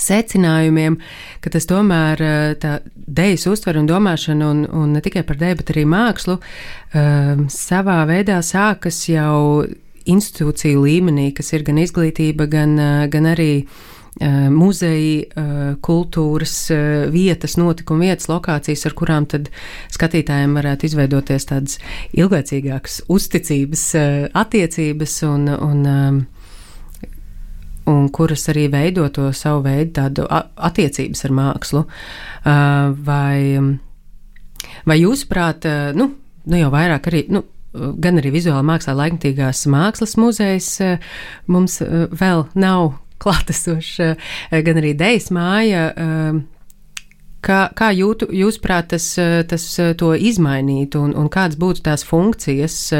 [0.01, 0.99] secinājumiem,
[1.45, 2.23] ka tas tomēr
[2.63, 7.47] tā dēļas uztver un domāšana, un, un ne tikai par dēļu, bet arī mākslu, um,
[7.53, 9.65] savā veidā sākas jau
[10.05, 12.77] institūciju līmenī, kas ir gan izglītība, gan,
[13.13, 13.53] gan arī
[14.21, 19.49] Eh, muzeji, eh, kultūras eh, vietas, notikuma vietas, lokācijas, ar kurām tad
[19.91, 21.81] skatītājiem varētu izveidoties tādas
[22.15, 23.83] ilglaicīgākas uzticības
[24.31, 25.83] attiecības un, un,
[27.91, 31.85] un kuras arī veido to savu veidu tādu attiecības ar mākslu.
[32.45, 33.39] Vai,
[34.89, 35.69] vai jūsuprāt,
[35.99, 36.09] nu,
[36.45, 37.45] nu jau vairāk arī, nu,
[37.75, 40.71] gan arī vizuālā mākslā laikmatīgās mākslas muzejs
[41.51, 42.93] mums vēl nav
[43.25, 44.11] klātesoša,
[44.51, 45.89] eh, gan arī dejas māja.
[47.45, 49.63] Eh, kā, kā jūtu, jūs prāt, tas, eh, tas
[49.97, 52.93] to izmainītu un, un kādas būtu tās funkcijas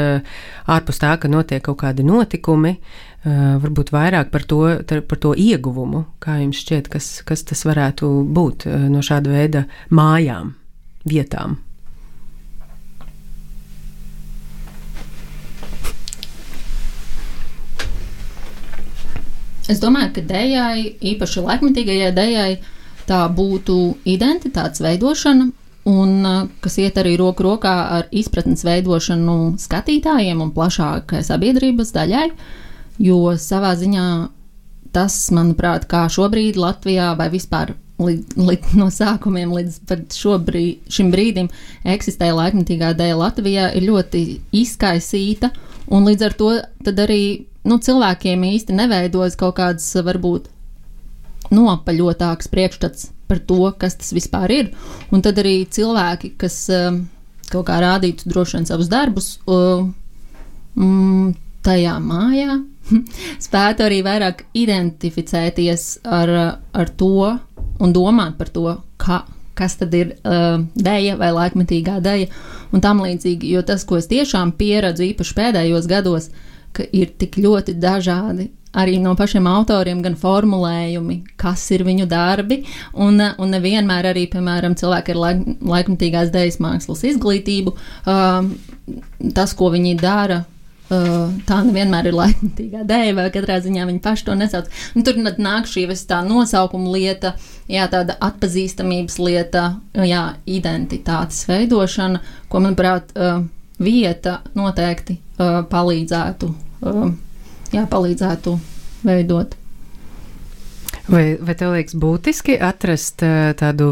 [0.67, 2.77] ārpus tā, ka notiek kaut kādi notikumi,
[3.25, 8.67] varbūt vairāk par to, par to ieguvumu, kā jums šķiet, kas, kas tas varētu būt
[8.89, 10.53] no šāda veida mājām,
[11.09, 11.57] vietām?
[19.65, 22.51] Es domāju, ka dējai, īpaši laikmatīgajai dējai,
[23.09, 23.77] tā būtu
[24.09, 25.49] identitātes veidošana,
[25.85, 26.27] un
[26.63, 32.29] kas iet arī roku rokā ar izpratnes veidošanu skatītājiem un plašākai sabiedrības daļai,
[33.05, 34.05] jo savā ziņā
[34.95, 41.51] tas, manuprāt, kā šobrīd Latvijā vai vispār līdz, līdz no sākumiem līdz šobrīd, šim brīdim
[41.95, 44.23] eksistē laikmatīgā dēļa Latvijā, ir ļoti
[44.55, 45.51] izkaisīta,
[45.91, 46.51] un līdz ar to
[46.91, 47.21] arī
[47.67, 50.49] nu, cilvēkiem īsti neveidojas kaut kāds varbūt
[51.53, 54.71] nopaļotāks priekšstats par to, kas tas vispār ir.
[55.13, 57.03] Un tad arī cilvēki, kas um,
[57.51, 59.93] kaut kā rādītu droši vien savus darbus, um,
[61.65, 62.59] tajā mājā,
[63.47, 66.33] spētu arī vairāk identificēties ar,
[66.73, 67.31] ar to
[67.81, 68.67] un domāt par to,
[69.01, 69.23] kā,
[69.57, 72.27] kas tad ir uh, dēļa vai laikmetīgā dēļa
[72.75, 73.53] un tam līdzīgi.
[73.55, 76.29] Jo tas, ko es tiešām pieredzu īpaši pēdējos gados,
[76.75, 82.61] ka ir tik ļoti dažādi arī no pašiem autoriem, gan formulējumi, kas ir viņu darbi.
[82.93, 87.75] Un, un nevienmēr arī, piemēram, cilvēki ar laik, laikmatīgās dēļas mākslas izglītību,
[88.11, 88.51] um,
[89.35, 90.43] tas, ko viņi dara,
[90.85, 94.67] Uh, tā nevienmēr ir laikmatīgā dēļa, vai katrā ziņā viņi paši to nesauc.
[94.93, 97.31] Un tur nāk šī tā nosaukuma lieta,
[97.65, 99.63] jā, tāda atpazīstamības lieta,
[100.05, 102.21] jā, identitātes veidošana,
[102.53, 103.41] ko, manuprāt, uh,
[103.81, 106.51] vieta noteikti uh, palīdzētu,
[106.85, 107.09] uh,
[107.75, 108.57] jā, palīdzētu
[109.05, 109.55] veidot.
[111.05, 113.91] Vai, vai tev liekas būtiski atrast uh, tādu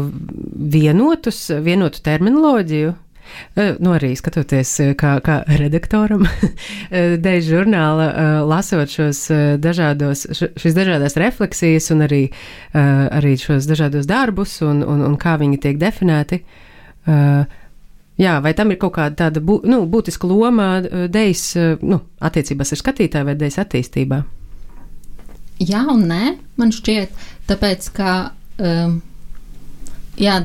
[0.74, 2.94] vienotus, vienotu terminoloģiju?
[3.56, 4.70] Nu, arī skatoties,
[5.00, 6.26] kā, kā redaktoram,
[7.24, 8.08] dēļ žurnāla,
[8.44, 9.22] lasot šos
[9.64, 10.26] dažādos,
[10.60, 12.22] šīs dažādas refleksijas un arī,
[12.74, 16.42] arī šos dažādos darbus un, un, un kā viņi tiek definēti.
[18.20, 21.46] Jā, vai tam ir kaut kāda tāda bū, nu, būtiska loma dēļas
[21.82, 24.20] nu, attiecībās ar skatītāju vai dēļas attīstībā?
[25.62, 28.12] Jā un nē, man šķiet, tāpēc, ka,
[28.58, 29.00] um,
[30.18, 30.38] jā,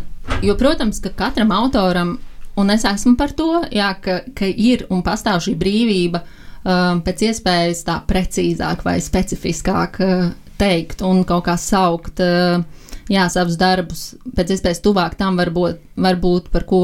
[0.45, 2.17] jo, protams, ka katram autoram
[2.59, 7.23] Un es esmu par to, jā, ka, ka ir un pastāv šī brīvība um, pēc
[7.29, 10.25] iespējas tā precīzāk vai specifiskāk uh,
[10.59, 12.59] teikt un kaut kā saukt uh,
[13.07, 16.83] jā, savus darbus pēc iespējas tuvāk tam, varbūt, varbūt par ko.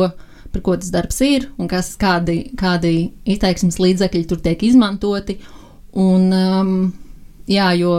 [0.55, 5.35] Par ko tas darbs ir un kas, kādi, kādi izteiksmes līdzekļi tur tiek izmantoti.
[5.99, 6.71] Un, um,
[7.51, 7.97] jā, jo,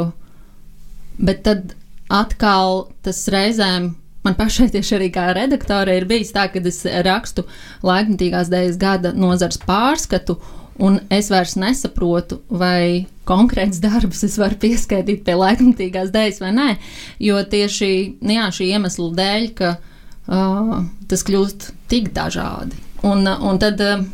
[1.20, 1.74] bet tad
[2.12, 3.94] atkal tas reizēm
[4.26, 7.44] Man pašai tieši arī kā redaktore ir bijis tā, ka es rakstu
[7.86, 10.34] laikmatīgās dēļas gada nozars pārskatu,
[10.82, 16.66] un es vairs nesaprotu, vai konkrēts darbs es varu pieskaitīt pie laikmatīgās dēļas vai nē,
[17.22, 19.95] jo tieši nu jā, šī iemesla dēļ, ka uh,
[20.26, 22.78] tas kļūst tik dažādi.
[23.06, 23.82] Un, un tad.
[23.82, 24.06] Uh,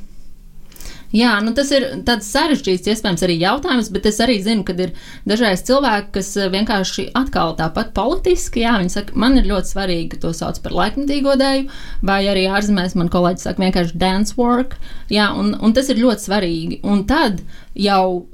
[1.13, 4.95] Jā, nu tas ir tāds sarežģīts, iespējams, arī jautājums, bet es arī zinu, ka ir
[5.29, 10.09] dažreiz cilvēki, kas eh, vienkārši atkal tāpat politiski, jā, viņi saka, man ir ļoti svarīgi,
[10.15, 11.69] ka to sauc par laikmatīgo dēļu,
[12.09, 14.79] vai arī ārzemēs man kolēģis saka vienkārši dance work,
[15.13, 16.81] jā, un, un tas ir ļoti svarīgi.
[16.89, 17.45] Un tad
[17.77, 18.25] jau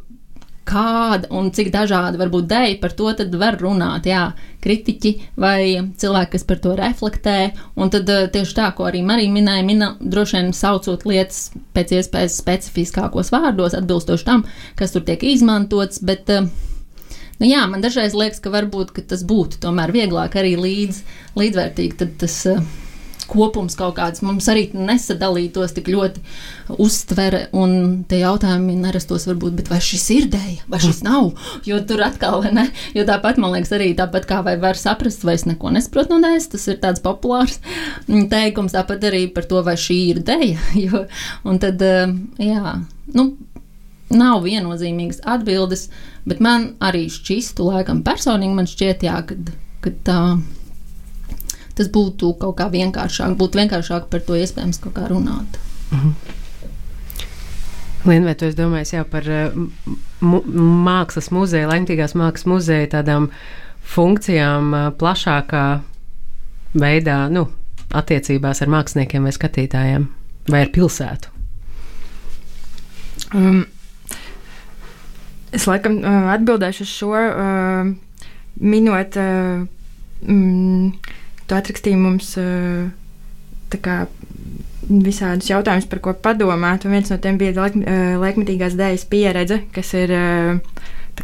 [0.68, 4.08] kāda un cik dažāda var būt dēļa, par to tad var runāt.
[4.08, 4.28] Jā,
[4.64, 7.36] kritiķi vai cilvēki, kas par to reflektē.
[7.78, 11.96] Un tad eh, tieši tā, ko arī Marija minēja, mina, droši vien saucot lietas pēc
[11.98, 14.44] iespējas specifiskākos vārdos, atbilstoši tam,
[14.78, 16.02] kas tur tiek izmantots.
[16.04, 16.48] Bet, eh,
[17.38, 20.96] Nu jā, man dažreiz liekas, ka varbūt ka tas būtu tomēr vieglāk arī līdz,
[21.38, 22.08] līdzvērtīgi.
[22.18, 22.64] Tas uh,
[23.28, 26.22] kopums kaut kāds mums arī nesadalītos tik ļoti
[26.80, 31.32] uztvere, un tie jautājumi nerastos varbūt, bet vai šis ir dēļ, vai šis nav,
[31.68, 35.36] jo tur atkal, ne, jo tāpat, man liekas, arī tāpat kā vai var saprast, vai
[35.38, 37.58] es neko nesaprotu no dēļas, tas ir tāds populārs
[38.06, 40.48] teikums, tāpat arī par to, vai šī ir dēļ,
[40.86, 41.04] jo,
[41.48, 42.14] un tad, eh,
[42.48, 42.78] jā,
[43.16, 43.30] nu,
[44.14, 45.88] nav viennozīmīgas atbildes,
[46.28, 49.52] bet man arī šķistu, laikam, personīgi man šķiet, jā, kad,
[49.84, 50.20] kad tā
[51.78, 55.60] tas būtu kaut kā vienkāršāk, būtu vienkāršāk par to iespējams kaut kā runāt.
[55.92, 56.36] Mhm.
[58.06, 59.54] Lien, vai tu domāji jau par eh,
[60.22, 63.28] mākslas muzeja, Latvijas mākslas muzeja tādām
[63.94, 65.64] funkcijām eh, plašākā
[66.78, 67.48] veidā, nu,
[67.96, 70.06] attiecībās ar māksliniekiem vai skatītājiem,
[70.52, 71.34] vai ar pilsētu?
[73.34, 73.64] Um,
[75.52, 77.90] es laikam uh, atbildēšu uz šo, uh,
[78.62, 79.66] minot uh,
[80.22, 80.92] mm,
[81.48, 82.34] Tu atrakstīji mums
[83.80, 83.96] kā,
[84.88, 86.84] visādus jautājumus, par ko padomāt.
[86.84, 87.76] Un viens no tiem bija laik,
[88.22, 90.12] laikmetīgās dēļas pieredze, kas ir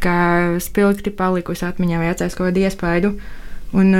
[0.00, 0.16] kā,
[0.64, 3.12] spilgti palikusi atmiņā vai atcēlus kaut kādu iespaidu.
[3.74, 3.94] Un,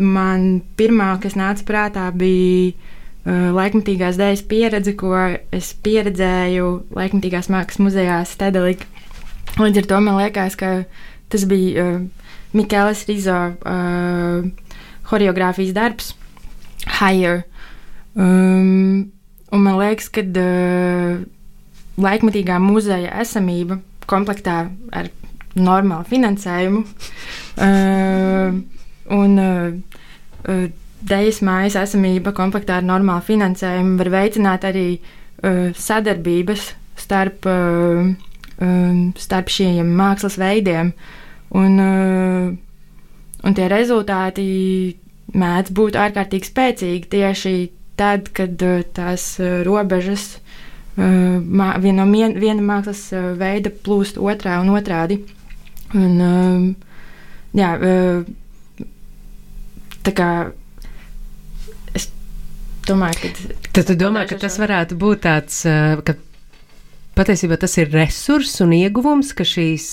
[0.00, 0.46] man
[0.78, 2.74] pirmā, kas nāca prātā, bija
[3.26, 5.14] laikmatīgās dēļas pieredze, ko
[5.54, 8.86] es pieredzēju laikmatīgās mākslas muzejā Stedelika.
[9.58, 10.70] Līdz ar to man liekas, ka
[11.32, 13.38] tas bija uh, Mikēlis Rizo.
[13.66, 14.46] Uh,
[15.06, 16.14] choreogrāfijas darbs,
[16.98, 17.44] Higher.
[18.14, 19.12] Um,
[19.52, 21.20] un man liekas, ka uh,
[22.00, 24.66] laikmatīgā muzeja esamība komplektā
[24.96, 25.10] ar
[25.56, 26.82] normālu finansējumu
[27.66, 28.58] uh,
[29.16, 29.70] un uh,
[30.48, 30.66] uh,
[31.06, 38.08] Dejas mājas esamība komplektā ar normālu finansējumu var veicināt arī uh, sadarbības starp, uh,
[38.64, 40.94] um, starp šiem mākslas veidiem.
[41.54, 42.48] Un, uh,
[43.46, 44.46] Un tie rezultāti
[45.36, 47.54] mēdz būt ārkārtīgi spēcīgi tieši
[47.98, 50.36] tad, kad uh, tās uh, robežas
[50.96, 55.18] mā, viena no mien, viena mākslas veida plūst otrā un otrādi.
[55.92, 56.72] Un,
[57.52, 57.68] jā,
[60.06, 60.28] tā kā
[61.92, 62.08] es
[62.88, 63.58] domāju, ka.
[63.76, 66.16] Tad tu domā, ka tas varētu būt tāds, ka
[67.20, 69.90] patiesībā tas ir resurss un ieguvums, ka šīs.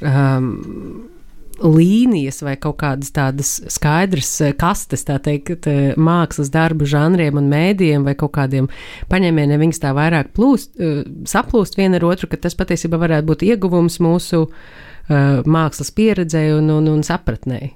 [0.00, 1.17] Um,
[1.62, 7.48] līnijas vai kaut kādas tādas skaidras eh, kastes, tā teikt, eh, mākslas darbu žanriem un
[7.50, 8.68] mēdījiem vai kaut kādiem
[9.10, 13.44] paņēmieniem, viņas tā vairāk plūst, eh, saplūst viena ar otru, ka tas patiesībā varētu būt
[13.48, 17.74] ieguvums mūsu uh, mākslas pieredzei un, un, un sapratnei.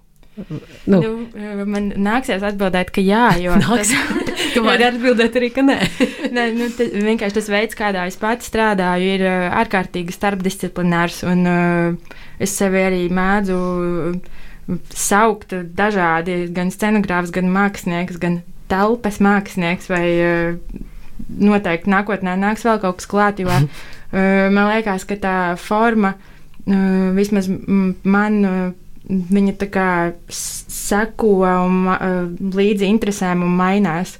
[0.88, 1.01] Nu.
[1.03, 3.92] Nu, man nāksies atbildēt, ka jā, jo tas,
[4.55, 5.79] tu vari atbildēt arī, ka nē.
[6.37, 11.23] nē nu, te, vienkārši tas veids, kādā es pati strādāju, ir ārkārtīgi starpdisciplinārs.
[11.29, 13.59] Un, uh, es sevi arī mēdzu
[14.95, 18.40] saukt dažādi, gan scenogrāfs, gan mākslinieks, gan
[18.71, 19.90] telpas mākslinieks.
[19.92, 20.85] Vai, uh,
[21.42, 23.66] noteikti nākotnē nāks vēl kaut kas klāt, jo uh,
[24.12, 28.40] man liekas, ka tā forma uh, vismaz man.
[28.45, 28.71] Uh,
[29.12, 29.88] viņa tā kā
[30.33, 34.16] seko un, uh, līdzi interesēm un mainās.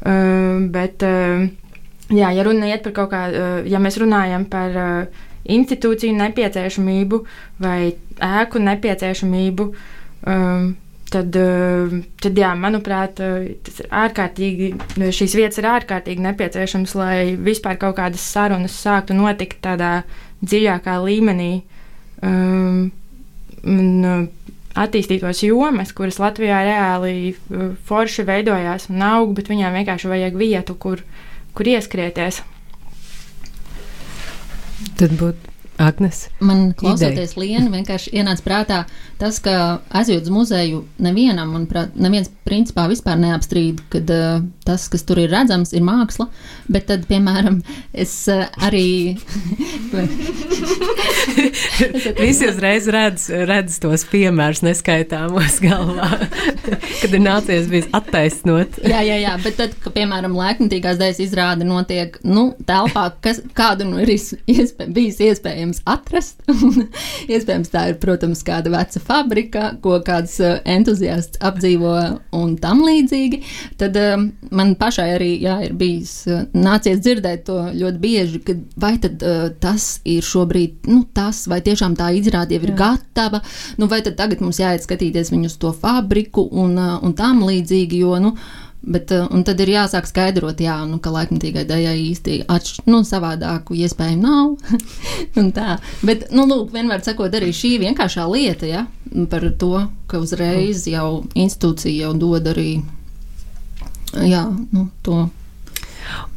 [0.00, 1.42] Uh, bet, uh,
[2.08, 5.24] jā, ja runa iet par kaut kādu, uh, ja mēs runājam par uh,
[5.56, 7.24] institūciju nepieciešamību
[7.62, 9.66] vai ēku nepieciešamību,
[10.30, 10.70] um,
[11.10, 14.72] tad, uh, tad jā, manuprāt, uh, tas ir ārkārtīgi,
[15.16, 20.00] šīs vietas ir ārkārtīgi nepieciešamas, lai vispār kaut kādas sarunas sāktu notikt tādā
[20.44, 21.52] dziļākā līmenī.
[22.20, 22.90] Um,
[23.64, 24.28] un, uh,
[24.78, 30.76] attīstītos jomas, kuras Latvijā reāli uh, forši veidojās un aug, bet viņām vienkārši vajag vietu,
[30.78, 31.02] kur,
[31.56, 32.42] kur ieskrieties.
[35.00, 36.26] Tad būtu Agnes.
[36.44, 38.80] Man klausoties Lienu, vienkārši ienāca prātā
[39.20, 45.02] tas, ka aizjūt uz muzeju nevienam, manuprāt, neviens principā vispār neapstrīd, ka uh, tas, kas
[45.06, 46.26] tur ir redzams, ir māksla,
[46.70, 47.56] bet tad, piemēram,
[47.92, 49.18] es uh, arī.
[52.20, 56.10] Visi uzreiz redz, redz tos piemērus neskaitāmos galvā,
[57.00, 58.70] kad ir nācies bijis attaisnot.
[58.84, 63.82] jā, jā, jā, bet tad, ka, piemēram, lēkmetīgās dēļas izrāde notiek, nu, telpā, kas, kādu
[63.90, 66.36] nu ir iespē, bijis iespējams atrast,
[67.32, 71.94] iespējams tā ir, protams, kāda veca fabrika, ko kāds entuziasts apdzīvo
[72.36, 73.42] un tam līdzīgi,
[73.80, 74.30] tad um,
[74.60, 76.14] man pašai arī, jā, ir bijis
[76.54, 81.62] nācies dzirdēt to ļoti bieži, ka vai tad uh, tas ir šobrīd, nu, tas, vai
[81.64, 82.80] tiešām tā izrāde jau ir Jā.
[82.84, 83.42] gatava,
[83.80, 87.44] nu, vai tad tagad mums jāiet skatīties viņu uz to fabriku un, uh, un tam
[87.48, 88.36] līdzīgi, jo, nu,
[88.80, 93.76] Bet, un tad ir jāsāk skaidrot, jā, nu, ka laikmatīgai dējai īsti atš, nu, savādāku
[93.76, 94.54] iespēju nav.
[96.08, 98.86] Bet, nu, lūk, vienmēr sakot, arī šī vienkāršā lieta, ja,
[99.28, 102.70] par to, ka uzreiz jau institūcija jau dod arī,
[104.14, 105.28] jā, nu, to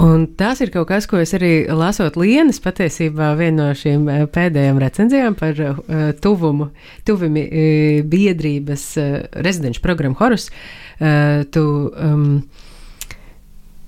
[0.04, 4.26] Un tas ir kaut kas, ko es arī lasot Lienas patiesībā viena no šīm eh,
[4.30, 5.80] pēdējām recenzijām par uh,
[6.22, 6.70] tuvumu,
[7.08, 10.50] tuvumi uh, biedrības uh, rezidenču programmu Horus.
[11.00, 12.44] Uh, tu, um,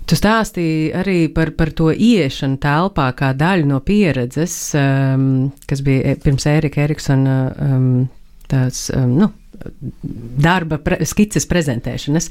[0.06, 5.24] Tu stāstīji arī par, par to iešanu telpā kā daļu no pieredzes, um,
[5.66, 7.88] kas bija pirms Ērika Eriksona um,
[8.46, 9.32] tāds, um, nu,
[10.46, 12.30] darba pre, skices prezentēšanas.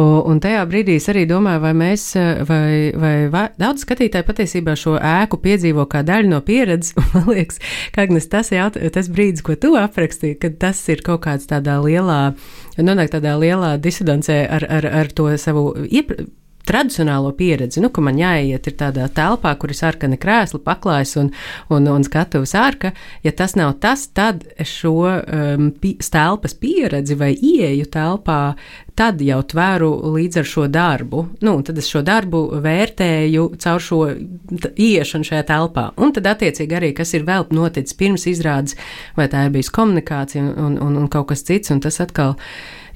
[0.00, 2.06] Un, tajā brīdī es arī domāju, vai mēs,
[2.48, 6.94] vai, vai, vai daudz skatītāji patiesībā šo ēku piedzīvo kā daļu no pieredzes.
[7.14, 7.60] Man liekas,
[7.94, 11.80] ka Agnes, tas, jaut, tas brīdis, ko tu aprakstīji, kad tas ir kaut kāds tādā
[11.84, 12.20] lielā,
[12.78, 16.32] nonāk tādā lielā disonancē ar, ar, ar to savu iepriekš
[16.64, 21.30] tradicionālo pieredzi, nu, ka man jāiet ir tādā telpā, kur ir sarkani krēsli, paklājs un,
[21.72, 22.94] un, un skatuves ārka.
[23.24, 28.40] Ja tas nav tas, tad šo um, telpas pieredzi vai ieeju telpā,
[28.96, 31.24] tad jau tvēru līdz ar šo darbu.
[31.44, 34.00] Nu, tad es šo darbu vērtēju caur šo
[34.70, 35.88] ieiešanu šajā telpā.
[36.00, 38.78] Un tad, attiecīgi, arī kas ir vēl noticis pirms izrādes,
[39.18, 42.38] vai tā ir bijusi komunikācija un, un, un kaut kas cits, un tas atkal,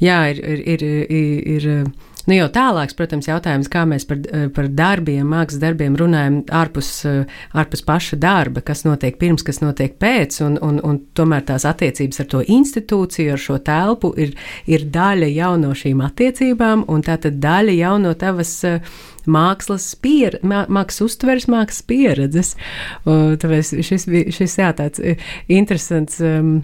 [0.01, 0.45] jā, ir.
[0.57, 5.25] ir, ir, ir, ir Nu, jau tālāks, protams, jautājums, kā mēs par, eh, par darbiem,
[5.25, 10.59] mākslas darbiem runājam ārpus, eh, ārpus paša darba, kas notiek pirms, kas notiek pēc, un,
[10.61, 14.35] un, un tomēr tās attiecības ar to institūciju, ar šo telpu ir,
[14.67, 18.81] ir daļa jau no šīm attiecībām, un tā tad daļa jau no tavas eh,
[19.25, 22.57] mākslas, pier, mākslas uztveres, mākslas pieredzes.
[23.05, 25.01] Tāpēc šis bija šis, jā, tāds
[25.49, 26.21] interesants.
[26.21, 26.63] Um,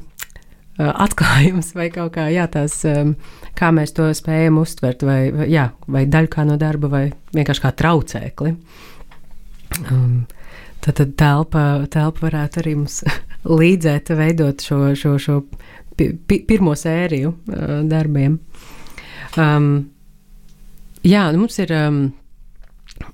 [0.79, 2.81] atklājums vai kaut kā jā, tās,
[3.55, 5.19] kā mēs to spējam uztvert, vai,
[5.51, 7.05] jā, vai daļu kā no darba, vai
[7.37, 8.55] vienkārši kā traucēkli.
[9.91, 10.25] Um,
[10.83, 13.03] tad, tad telpa, telpa varētu arī mums
[13.63, 15.41] līdzēt, veidot šo, šo, šo
[15.97, 18.39] pi, pi, pirmo sēriju uh, darbiem.
[19.39, 19.73] Um,
[21.07, 21.75] jā, nu mums ir.
[21.75, 22.03] Um,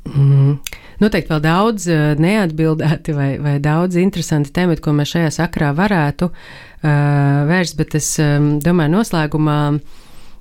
[0.08, 0.56] mm,
[1.00, 1.86] noteikti vēl daudz
[2.20, 6.42] neatbildēti vai, vai daudz interesanti temati, ko mēs šajā sakrā varētu uh,
[6.82, 9.60] vērst, bet es domāju, noslēgumā.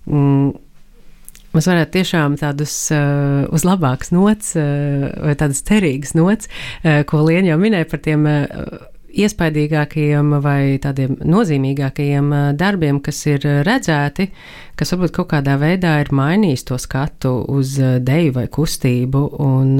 [0.09, 0.51] Mm,
[1.49, 6.45] Mēs varētu tiešām tādus uh, uz labākas nots, uh, vai tādas cerīgas nots,
[6.83, 12.29] uh, ko Liena jau minēja par tiem uh, iespaidīgākajiem vai tādiem nozīmīgākajiem
[12.59, 14.27] darbiem, kas ir redzēti,
[14.77, 17.73] kas varbūt kaut kādā veidā ir mainījis to skatu uz
[18.05, 19.23] deju vai kustību.
[19.41, 19.73] Un,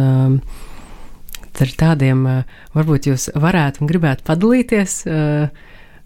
[1.62, 2.26] ar tādiem
[2.74, 4.98] varbūt jūs varētu un gribētu padalīties.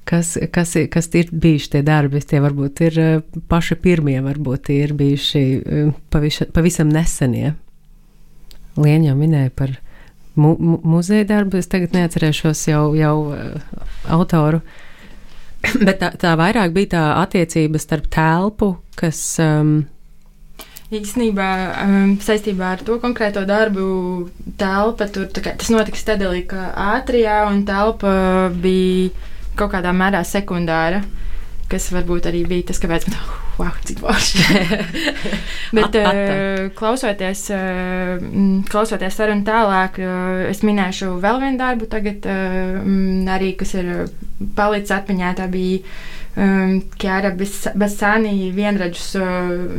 [0.03, 2.19] Kas, kas, kas ir bijuši tie darbi?
[2.19, 2.97] Tie varbūt ir
[3.47, 5.43] paši pirmie, varbūt tie ir bijuši
[6.11, 7.53] pavisam, pavisam nesenie.
[8.75, 9.77] Lieņa jau minēja par
[10.35, 11.61] mu mu muzeja darbu.
[11.61, 14.61] Es tagad neatcerēšos jau, jau uh, autoru.
[15.87, 19.21] Bet tā, tā vairāk bija tā attiecība starp telpu, kas.
[19.41, 19.83] Um,
[20.93, 21.49] Īstenībā
[21.81, 23.85] um, saistībā ar to konkrēto darbu
[24.59, 28.11] telpa, tur, kā, tas notika Stedelijā ātrijā, un telpa
[28.61, 29.09] bija
[29.59, 31.03] kaut kādā mērā sekundāra,
[31.71, 34.43] kas varbūt arī bija tas, kāpēc man tā wow, cik forši.
[35.75, 36.15] Bet, at, at.
[36.15, 42.27] Uh, klausoties, uh, klausoties sarunu tālāk, uh, es minēšu vēl vienu darbu, tagad,
[43.35, 43.93] arī, kas ir
[44.57, 45.33] palicis atmiņā.
[45.39, 45.81] Tā bija
[46.33, 49.11] Kjāra Basānī vienradžus,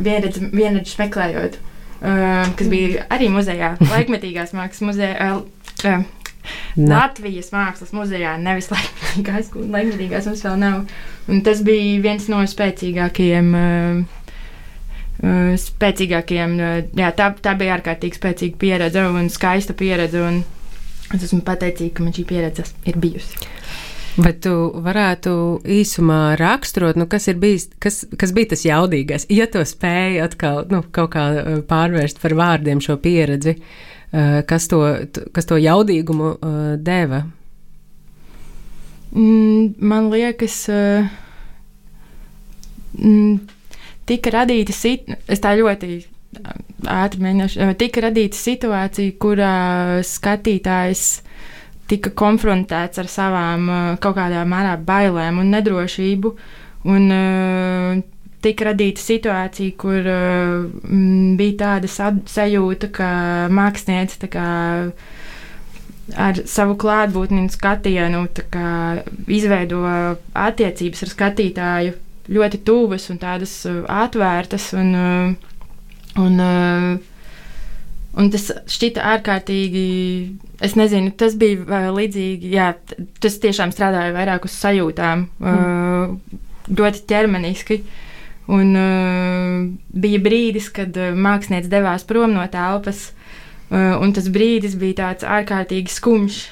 [0.05, 1.57] vienradž, vienradžus meklējot,
[1.99, 5.33] kas bija arī muzejā, laikmetīgās mākslas muzejā.
[6.45, 6.91] Uh, uh, Ne.
[6.91, 10.81] Latvijas Mākslas muzejā, nevis laikmatīgās, laikmatīgās mums vēl nav.
[11.31, 13.53] Un tas bija viens no spēcīgākajiem.
[13.55, 14.25] Uh,
[15.23, 20.21] uh, spēcīgākiem, uh, jā, tā, tā bija ārkārtīgi spēcīga pieredze un skaista pieredze.
[20.21, 20.43] Un
[21.15, 23.49] es esmu pateicīga, ka man šī pieredze ir bijusi.
[24.15, 25.31] Vai tu varētu
[25.75, 29.25] īsumā raksturot, nu, kas, bijis, kas, kas bija tas jaudīgais?
[29.27, 31.25] Ja to spēja atkal nu, kaut kā
[31.67, 33.94] pārvērst par vārdiem šo pieredzi, uh,
[34.47, 34.79] kas to,
[35.35, 37.23] kas to jaudīgumu eh, deva?
[39.15, 41.09] Mm, man liekas, eh,
[42.99, 43.35] mm,
[44.07, 45.99] tika radīta situācija,
[46.95, 49.53] ātri mēģināšu, tika radīta situācija, kurā
[50.03, 51.05] skatītājs
[51.91, 53.67] tika konfrontēts ar savām
[54.01, 56.31] kaut kādā mērā bailēm un nedrošību.
[56.85, 57.11] Un,
[58.45, 60.65] tika radīta situācija, kur uh,
[61.39, 63.09] bija tāda sajūta, ka
[63.53, 64.29] mākslinieci
[66.21, 68.25] ar savu klātbūtni un skatienu
[69.33, 69.81] izveido
[70.37, 71.95] attiecības ar skatītāju
[72.35, 74.71] ļoti tuvas un tādas uh, atvērtas.
[74.77, 75.51] Un, uh,
[76.21, 76.47] un,
[78.15, 79.81] Un tas šķita ārkārtīgi,
[80.63, 82.69] es nezinu, tas bija līdzīgi, jā,
[83.19, 86.37] tas tiešām strādāja vairāk uz sajūtām, mm.
[86.79, 87.81] ļoti ķermeniski.
[87.81, 88.05] Uh,
[88.45, 93.07] Un uh, bija brīdis, kad uh, mākslinieks devās prom no telpas,
[93.71, 96.43] uh, un tas brīdis bija tāds ārkārtīgi skumjš.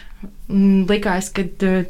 [0.89, 1.85] Likās, kad uh,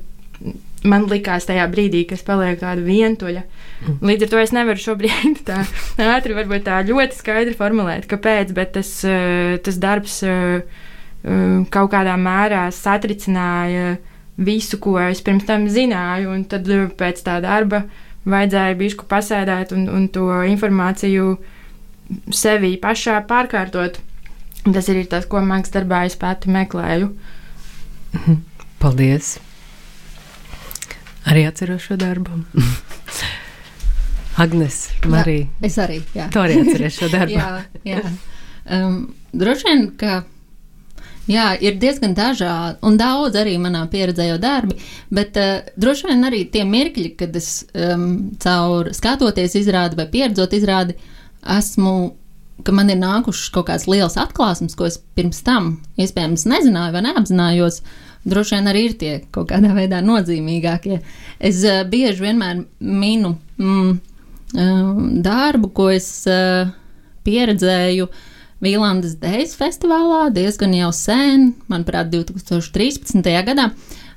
[0.84, 3.46] man likās tajā brīdī, ka es palieku tāda vientuļa.
[3.84, 3.98] Mm.
[4.12, 5.64] Līdz ar to es nevaru šobrīd tā
[6.12, 11.94] ātri, varbūt tā ļoti skaidri formulēt, kāpēc, bet tas, uh, tas darbs uh, uh, kaut
[11.96, 14.02] kādā mērā satricināja
[14.36, 16.68] visu, ko es pirms tam zināju, un tad
[17.00, 21.38] pēc tā darba uh, vajadzēja bišku pasēdēt un, un to informāciju
[22.34, 24.00] sevī pašā pārkārtot.
[24.64, 27.10] Tas ir tas, ko mākslinieks darbā es pati meklēju.
[28.16, 28.42] Mhm.
[28.84, 29.38] Paldies!
[31.28, 32.42] Arī atceros šo darbu.
[34.44, 35.48] Agnes, Marija.
[35.64, 36.02] Es arī.
[36.16, 36.28] Jā.
[36.34, 37.36] Tu arī atceries šo darbu.
[37.40, 37.50] jā,
[37.88, 38.02] jā.
[38.74, 38.98] Um,
[39.36, 40.24] droši vien, ka
[41.30, 44.76] Jā, ir diezgan dažādi un daudz arī manā pieredzē jau darbi,
[45.14, 50.56] bet uh, droši vien arī tie mirkļi, kad es um, caur skatoties izrādi vai pieredzot
[50.58, 50.98] izrādi,
[51.56, 51.94] esmu,
[52.68, 57.06] ka man ir nākušas kaut kāds liels atklāsmes, ko es pirms tam iespējams nezināju vai
[57.08, 57.80] neapzinājos.
[58.28, 61.00] Droši vien arī ir tie kaut kādā veidā nozīmīgākie.
[61.40, 63.96] Es uh, bieži vienmēr minu mm,
[64.60, 64.94] uh,
[65.24, 66.68] darbu, ko es uh,
[67.24, 68.30] pieredzēju uh,
[68.64, 73.20] Vīlandes Dejas festivālā diezgan jau sen, manuprāt, 2013.
[73.48, 73.72] gadā.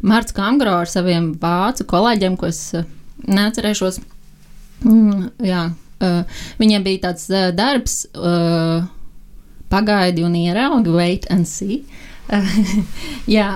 [0.06, 2.84] Mārts Kangro ar saviem vācu kolēģiem, ko es eh,
[3.26, 3.98] neatcerēšos.
[4.86, 8.04] Mm, jā, uh, viņiem bija tāds uh, darbs,
[9.72, 11.80] pagaidi un ieraugi, wait and see.
[13.38, 13.48] jā,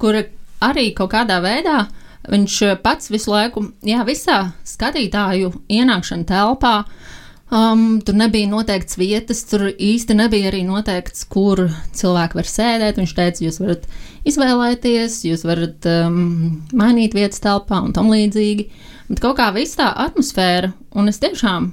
[0.00, 0.18] kur
[0.62, 1.84] arī kaut kādā veidā
[2.26, 7.12] viņš pats visu laiku, jā, visā skatītāju ienākšana telpā uh,
[7.46, 12.96] Um, tur nebija noteikts vietas, tur īsti nebija arī noteikts, kur cilvēki var sēdēt.
[12.98, 13.84] Viņš teica, jūs varat
[14.26, 18.66] izvēlēties, jūs varat um, mainīt vietas telpā un tam līdzīgi.
[19.12, 21.68] Bet kaut kā viss tā atmosfēra, un es tiešām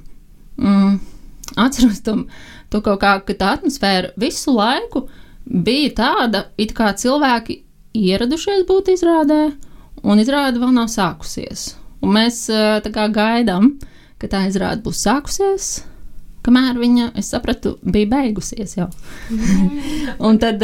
[0.62, 0.92] mm,
[1.58, 2.20] atceros to,
[2.70, 5.08] to kaut kā, ka tā atmosfēra visu laiku
[5.44, 7.64] bija tāda, it kā cilvēki
[7.98, 9.40] ieradušies būt izrādē,
[10.06, 11.72] un izrāde vēl nav sākusies.
[12.04, 13.72] Un mēs tā kā gaidām,
[14.20, 15.72] ka tā izrāde būs sākusies.
[16.44, 18.90] Kamēr viņa, es sapratu, bija beigusies jau.
[20.26, 20.60] un tad,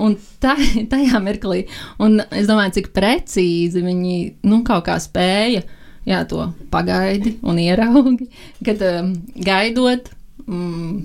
[0.00, 0.54] un tā,
[0.88, 1.66] tajā mirklī,
[2.00, 4.16] un es domāju, cik precīzi viņi,
[4.48, 5.66] nu, kaut kā spēja,
[6.08, 8.30] jā, to pagaidi un ieraugi,
[8.64, 10.08] kad um, gaidot,
[10.46, 10.96] mm,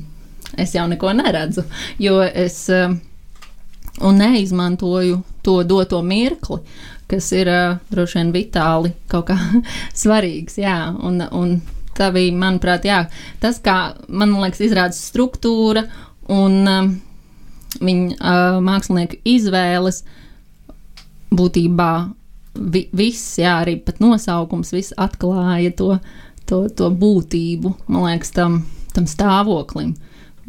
[0.63, 1.67] es jau neko neredzu,
[1.99, 2.95] jo es um,
[3.99, 6.63] neizmantoju to doto mirkli
[7.13, 9.37] kas ir uh, droši vien vitāli kaut kā
[10.03, 10.57] svarīgs.
[10.61, 11.57] Jā, un, un
[11.97, 13.03] tā bija, manuprāt, jā,
[13.43, 15.85] tas, kā man liekas, izrāda struktūra
[16.33, 16.91] un uh,
[17.79, 20.03] viņa uh, mākslinieku izvēles
[21.33, 21.89] būtībā
[22.53, 25.97] vi, viss, jā, arī pat nosaukums, viss atklāja to,
[26.49, 28.63] to, to būtību, man liekas, tam,
[28.95, 29.95] tam stāvoklim.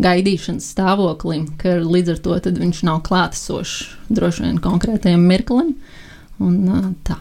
[0.02, 5.76] Gaidīšanas stāvoklim, ka līdz ar to viņš nav klātesošs droši vien konkrētajam mirklim.
[5.76, 6.00] Uh,
[6.42, 7.16] Un, tā.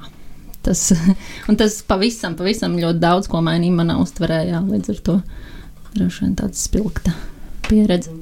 [0.64, 0.86] Tas,
[1.59, 5.18] tas pavisam, pavisam ļoti daudz ko mainīja manā uztverē, jā, līdz ar to
[5.93, 7.16] droši vien tāda spilgta
[7.68, 8.14] pieredze.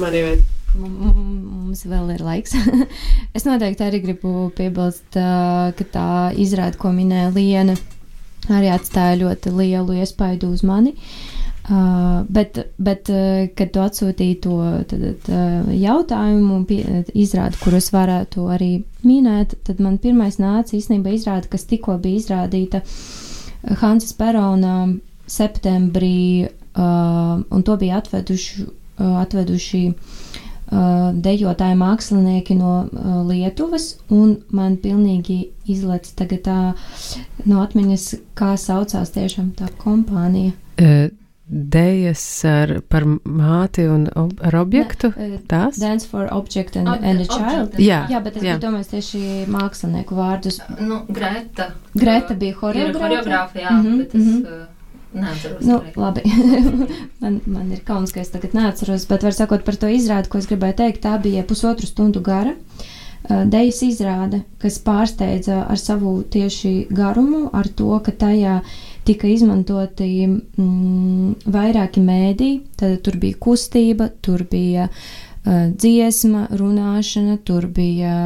[0.00, 0.42] Man ir.
[0.74, 2.56] Mums vēl ir laiks.
[3.36, 6.08] es noteikti arī gribu piebilst, ka tā
[6.42, 7.76] izrāda, ko minēja Liena,
[8.50, 10.96] arī atstāja ļoti lielu iespaidu uz mani.
[10.96, 16.82] Uh, Uh, bet, bet uh, kad tu atsūtīji to tad, uh, jautājumu, pie,
[17.16, 18.68] izrādi, kurus varētu arī
[19.00, 22.82] minēt, tad man pirmais nāca īstenībā izrāde, kas tikko bija izrādīta
[23.80, 24.74] Hansa Perona
[25.24, 34.36] septembrī, uh, un to bija atveduši, uh, atveduši uh, dejotāji mākslinieki no uh, Lietuvas, un
[34.52, 36.60] man pilnīgi izlec tagad tā
[37.48, 40.52] no atmiņas, kā saucās tiešām tā kompānija.
[40.76, 41.08] Uh
[41.46, 45.10] Dejas ar, par māti un ob, ar objektu.
[45.18, 45.76] Ne, tās?
[45.76, 47.74] Dance for object and, Ob and a child.
[47.76, 48.54] Jā, jā bet es jā.
[48.62, 49.20] domāju tieši
[49.52, 50.62] mākslinieku vārdus.
[50.80, 51.74] Nu, Greta.
[51.92, 53.60] Greta bija horeogrāfa.
[53.60, 54.64] Jā, mm -hmm, bet es mm -hmm.
[55.12, 55.66] neatceros.
[55.66, 55.92] Nu, arī.
[55.96, 56.22] labi.
[57.20, 60.38] man, man ir kauns, ka es tagad neatceros, bet var sakot par to izrādi, ko
[60.38, 62.54] es gribēju teikt, tā bija pusotru stundu gara.
[63.30, 69.28] Uh, Dejas izrāde, kas pārsteidza ar savu tieši garumu, ar to, ka tajā uh, tika
[69.28, 78.16] izmantoti mm, vairāki mēdī, tad tur bija kustība, tur bija uh, dziesma, runāšana, tur bija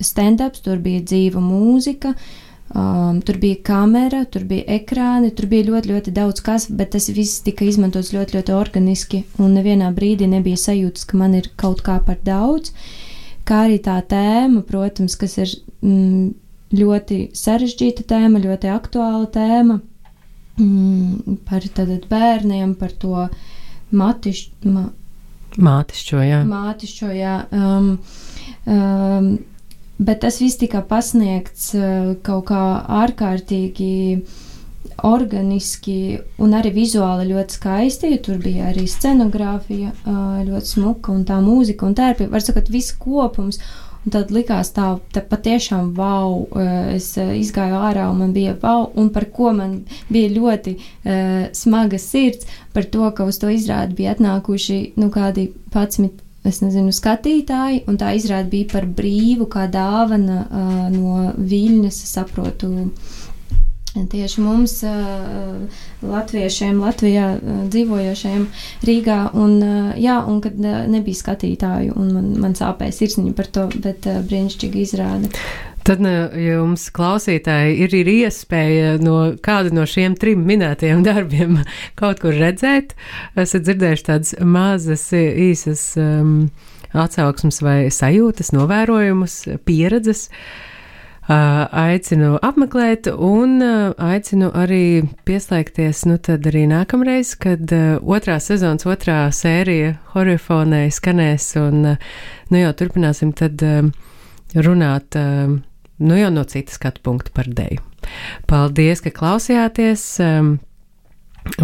[0.00, 2.14] stand-ups, tur bija dzīva mūzika.
[2.68, 7.06] Um, tur bija kamera, tur bija ekrāni, tur bija ļoti, ļoti daudz kas, bet tas
[7.16, 9.22] viss tika izmantots ļoti, ļoti organiski.
[9.40, 12.74] Un nevienā brīdī nebija sajūtas, ka man ir kaut kā par daudz.
[13.48, 16.26] Kā arī tā tēma, protams, kas ir mm,
[16.76, 19.78] ļoti sarežģīta tēma, ļoti aktuāla tēma
[20.58, 21.64] mm, par
[22.10, 23.28] bērniem, par to
[23.90, 24.72] matišķu.
[24.74, 24.88] Ma,
[25.58, 26.42] Mātišķo, jā.
[26.46, 27.36] Mātišķo, jā.
[27.50, 27.94] Um,
[28.68, 29.30] um,
[29.98, 32.62] bet tas viss tika pasniegts uh, kaut kā
[33.00, 34.20] ārkārtīgi
[35.06, 38.12] organiski un arī vizuāli ļoti skaisti.
[38.22, 42.30] Tur bija arī scenogrāfija, uh, ļoti smuka un tā mūzika un tērpi.
[42.30, 43.58] Var sakot, viss kopums.
[44.08, 46.46] Un tad likās tā, tā patiešām wow.
[46.56, 50.72] Eh, es eh, izgāju ārā un man bija wow, un par ko man bija ļoti
[50.78, 56.62] uh, smaga sirds, par to, ka uz to izrādi bija atnākuši nu, kādi 11 es
[56.64, 62.70] nezinu, skatītāji, un tā izrāda bija par brīvu, kā dāvana uh, no Viļņas, saprotu,
[64.10, 64.74] tieši mums,
[66.02, 67.30] latviešiem, Latvijā
[67.72, 68.44] dzīvojošiem
[68.86, 69.56] Rīgā, un,
[69.98, 75.32] jā, un kad nebija skatītāju, un man, man sāpēja sirsniņa par to, bet brīnišķīgi izrāda.
[75.88, 76.02] Tad
[76.36, 81.62] jums, klausītāji, ir, ir iespēja no kādu no šiem trim minētajiem darbiem
[82.00, 82.92] kaut kur redzēt.
[83.40, 86.50] Esat dzirdējuši tādas mazas, īsas um,
[86.92, 90.28] atsauksmes vai sajūtas, novērojumus, pieredzes.
[90.28, 90.67] Uh,
[91.28, 97.68] aicinu apmeklēt un aicinu arī pieslēgties, nu tad arī nākamreiz, kad
[98.00, 101.84] otrā sezonas otrā sērija horeofonē skanēs un,
[102.48, 103.60] nu jau turpināsim tad
[104.56, 105.20] runāt,
[105.98, 107.84] nu jau no citas skatu punkta par deju.
[108.48, 110.08] Paldies, ka klausījāties!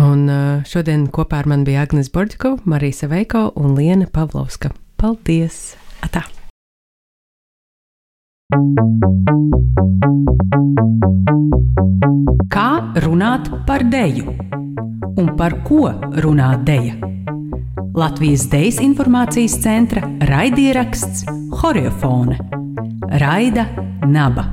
[0.01, 0.29] Un
[0.69, 4.73] šodien kopā ar mani bija Agnes Bordiko, Marija Veiko un Liena Pavlovska.
[5.01, 5.75] Paldies!
[6.05, 6.25] Atā!
[12.53, 14.35] Kā runāt par deju
[15.17, 15.89] un par ko
[16.21, 16.93] runā deja?
[17.97, 21.25] Latvijas Dejas informācijas centra raidieraksts
[21.63, 22.37] Horiofone
[23.17, 23.65] Raida
[24.05, 24.51] Naba.